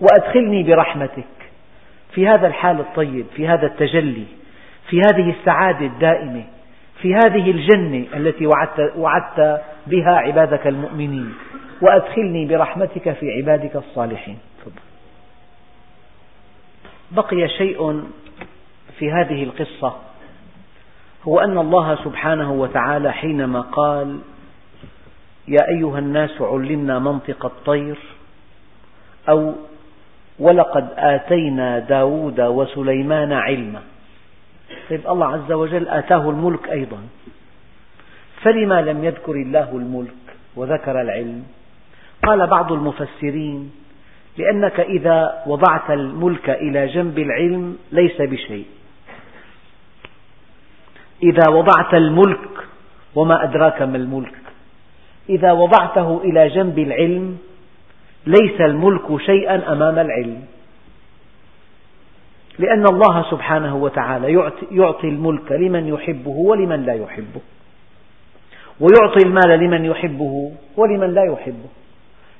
[0.00, 1.24] وأدخلني برحمتك
[2.14, 4.24] في هذا الحال الطيب في هذا التجلي
[4.90, 6.44] في هذه السعادة الدائمة
[7.02, 11.34] في هذه الجنة التي وعدت, وعدت بها عبادك المؤمنين.
[11.82, 14.38] وأدخلني برحمتك في عبادك الصالحين.
[17.10, 18.04] بقي شيء
[18.98, 19.96] في هذه القصة
[21.24, 24.18] هو أن الله سبحانه وتعالى حينما قال
[25.48, 27.98] يا أيها الناس علمنا منطق الطير
[29.28, 29.54] أو
[30.38, 33.82] ولقد آتينا داود وسليمان علما.
[34.90, 36.98] طيب الله عز وجل آتاه الملك أيضا.
[38.42, 40.24] فلما لم يذكر الله الملك
[40.56, 41.44] وذكر العلم؟
[42.22, 43.72] قال بعض المفسرين
[44.38, 48.66] لأنك إذا وضعت الملك إلى جنب العلم ليس بشيء.
[51.22, 52.50] إذا وضعت الملك
[53.14, 54.45] وما أدراك ما الملك؟
[55.28, 57.38] إذا وضعته إلى جنب العلم
[58.26, 60.42] ليس الملك شيئا أمام العلم.
[62.58, 64.32] لأن الله سبحانه وتعالى
[64.70, 67.40] يعطي الملك لمن يحبه ولمن لا يحبه.
[68.80, 71.68] ويعطي المال لمن يحبه ولمن لا يحبه.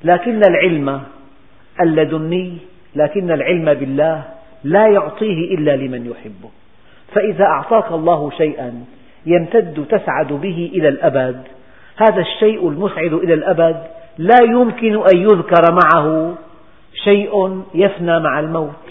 [0.04, 1.02] لكن العلم
[1.80, 2.58] اللدني
[2.96, 4.24] لكن العلم بالله
[4.64, 6.50] لا يعطيه إلا لمن يحبه.
[7.12, 8.84] فإذا أعطاك الله شيئا
[9.26, 11.42] يمتد تسعد به إلى الأبد.
[11.96, 13.82] هذا الشيء المسعد إلى الأبد
[14.18, 16.34] لا يمكن أن يذكر معه
[17.04, 18.86] شيء يفنى مع الموت.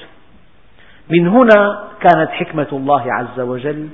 [1.10, 3.90] من هنا كانت حكمة الله عز وجل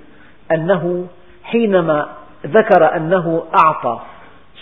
[0.52, 1.08] أنه
[1.44, 2.10] حينما
[2.46, 4.00] ذكر أنه أعطى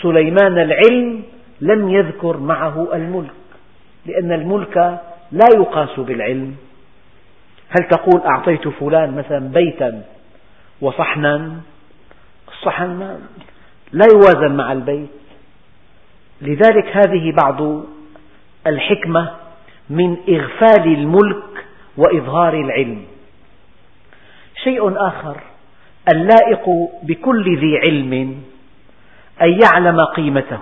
[0.02, 1.24] سليمان العلم
[1.62, 3.32] لم يذكر معه الملك
[4.06, 4.78] لأن الملك
[5.32, 6.56] لا يقاس بالعلم.
[7.70, 10.02] هل تقول أعطيت فلان مثلا بيتا
[10.82, 11.52] وصحنا؟
[12.48, 13.20] الصحن
[13.92, 15.10] لا يوازن مع البيت.
[16.42, 17.84] لذلك هذه بعض
[18.68, 19.36] الحكمة
[19.90, 21.66] من إغفال الملك
[21.98, 23.06] وإظهار العلم.
[24.64, 25.42] شيء آخر
[26.14, 26.70] اللائق
[27.04, 28.14] بكل ذي علم
[29.42, 30.62] أن يعلم قيمته.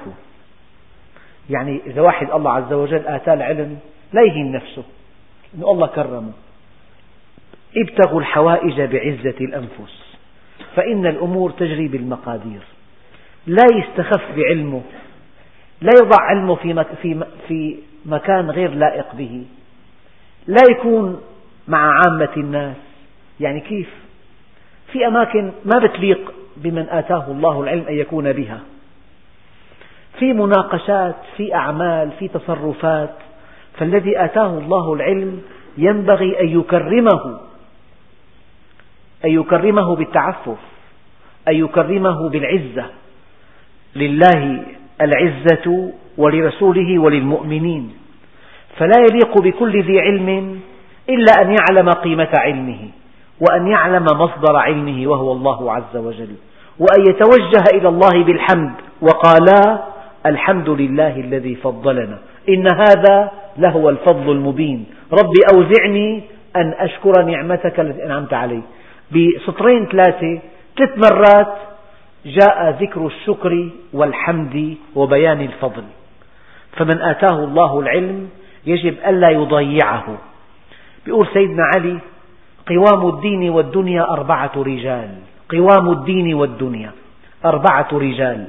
[1.50, 3.80] يعني إذا واحد الله عز وجل آتاه العلم
[4.14, 4.84] لا يهين نفسه
[5.56, 6.32] إن الله كرمه.
[7.78, 10.18] ابتغوا الحوائج بعزة الأنفس
[10.76, 12.62] فإن الأمور تجري بالمقادير.
[13.48, 14.82] لا يستخف بعلمه
[15.82, 19.46] لا يضع علمه في, في, في مكان غير لائق به
[20.48, 21.22] لا يكون
[21.68, 22.76] مع عامة الناس.
[23.40, 23.90] يعني كيف؟
[24.92, 28.60] في أماكن ما بتليق بمن آتاه الله العلم أن يكون بها.
[30.20, 33.14] في مناقشات في أعمال في تصرفات
[33.78, 35.42] فالذي آتاه الله العلم
[35.78, 37.40] ينبغي أن يكرمه
[39.26, 40.58] أن يكرمه بالتعفف
[41.48, 42.86] أن يكرمه بالعزة.
[43.98, 44.64] لله
[45.02, 47.94] العزة ولرسوله وللمؤمنين.
[48.78, 50.60] فلا يليق بكل ذي علم
[51.10, 52.80] إلا أن يعلم قيمة علمه
[53.42, 56.36] وأن يعلم مصدر علمه وهو الله عز وجل.
[56.80, 59.84] وأن يتوجه إلى الله بالحمد وقالا
[60.26, 62.18] الحمد لله الذي فضلنا.
[62.50, 64.86] إن هذا لهو الفضل المبين.
[65.14, 66.22] رب أوزعني
[66.56, 68.62] أن أشكر نعمتك التي أنعمت علي.
[69.12, 70.40] بسطرين ثلاثة
[70.78, 71.54] ثلاث مرات
[72.28, 75.84] جاء ذكر الشكر والحمد وبيان الفضل.
[76.78, 78.30] فمن آتاه الله العلم
[78.66, 80.18] يجب ألا يضيعه.
[81.08, 82.00] يقول سيدنا علي
[82.68, 85.10] قوام الدين والدنيا أربعة رجال.
[85.50, 86.92] قوام الدين والدنيا
[87.46, 88.48] أربعة رجال.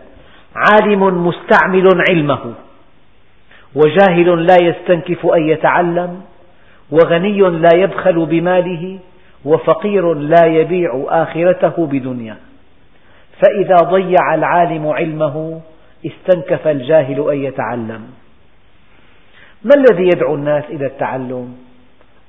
[0.57, 2.55] عالم مستعمل علمه
[3.75, 6.21] وجاهل لا يستنكف أن يتعلم
[6.91, 8.99] وغني لا يبخل بماله
[9.45, 12.37] وفقير لا يبيع آخرته بدنيا
[13.43, 15.61] فإذا ضيع العالم علمه
[16.07, 18.11] استنكف الجاهل أن يتعلم.
[19.65, 21.57] ما الذي يدعو الناس إلى التعلم؟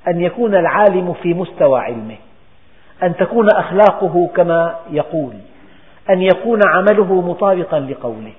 [0.08, 2.16] أن يكون العالم في مستوى علمه.
[3.02, 5.32] أن تكون أخلاقه كما يقول.
[6.10, 8.32] أن يكون عمله مطابقا لقوله.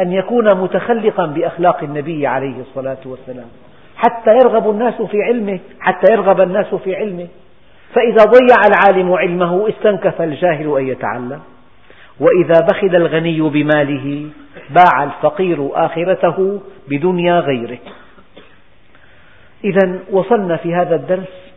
[0.00, 3.48] أن يكون متخلقا بأخلاق النبي عليه الصلاة والسلام.
[3.96, 7.26] حتى يرغب الناس في علمه حتى يرغب الناس في علمه.
[7.94, 11.40] فإذا ضيع العالم علمه استنكف الجاهل أن يتعلم.
[12.20, 14.26] وإذا بخل الغني بماله
[14.70, 17.78] باع الفقير آخرته بدنيا غيره.
[19.64, 21.50] إذا وصلنا في هذا الدرس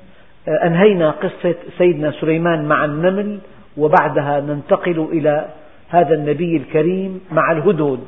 [0.47, 3.39] آه، أنهينا قصة سيدنا سليمان مع النمل
[3.77, 5.49] وبعدها ننتقل إلى
[5.89, 8.03] هذا النبي الكريم مع الهدهد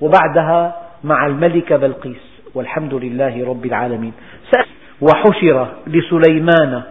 [0.00, 2.42] وبعدها مع الملكة بلقيس.
[2.54, 4.12] والحمد لله رب العالمين.
[5.00, 6.82] وحشر لسليمان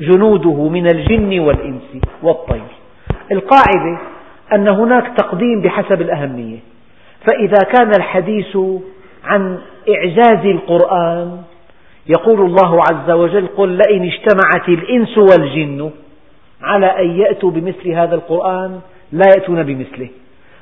[0.00, 2.70] جنوده من الجن والإنس والطير.
[3.32, 3.98] القاعدة
[4.54, 6.58] أن هناك تقديم بحسب الأهمية.
[7.26, 8.56] فإذا كان الحديث
[9.24, 11.42] عن إعجاز القرآن
[12.06, 15.90] يقول الله عز وجل قل لئن اجتمعت الإنس والجن
[16.62, 18.80] على أن يأتوا بمثل هذا القرآن
[19.12, 20.08] لا يأتون بمثله.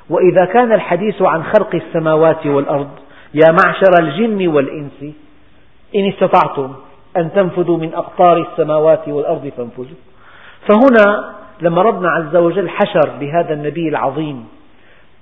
[0.09, 2.89] وإذا كان الحديث عن خلق السماوات والأرض
[3.33, 5.03] يا معشر الجن والإنس
[5.95, 6.73] إن استطعتم
[7.17, 9.97] أن تنفذوا من أقطار السماوات والأرض فانفذوا.
[10.67, 14.47] فهنا لما ربنا عز وجل حشر بهذا النبي العظيم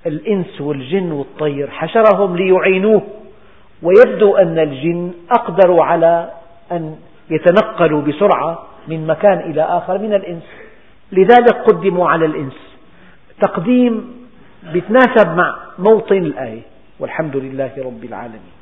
[0.05, 3.01] الإنس والجن والطير حشرهم ليعينوه
[3.83, 6.29] ويبدو أن الجن أقدروا على
[6.71, 6.95] أن
[7.29, 10.43] يتنقلوا بسرعة من مكان إلى آخر من الإنس.
[11.11, 12.77] لذلك قدموا على الإنس.
[13.41, 14.13] تقديم
[14.73, 16.61] يتناسب مع موطن الآية.
[16.99, 18.56] والحمد لله رب العالمين.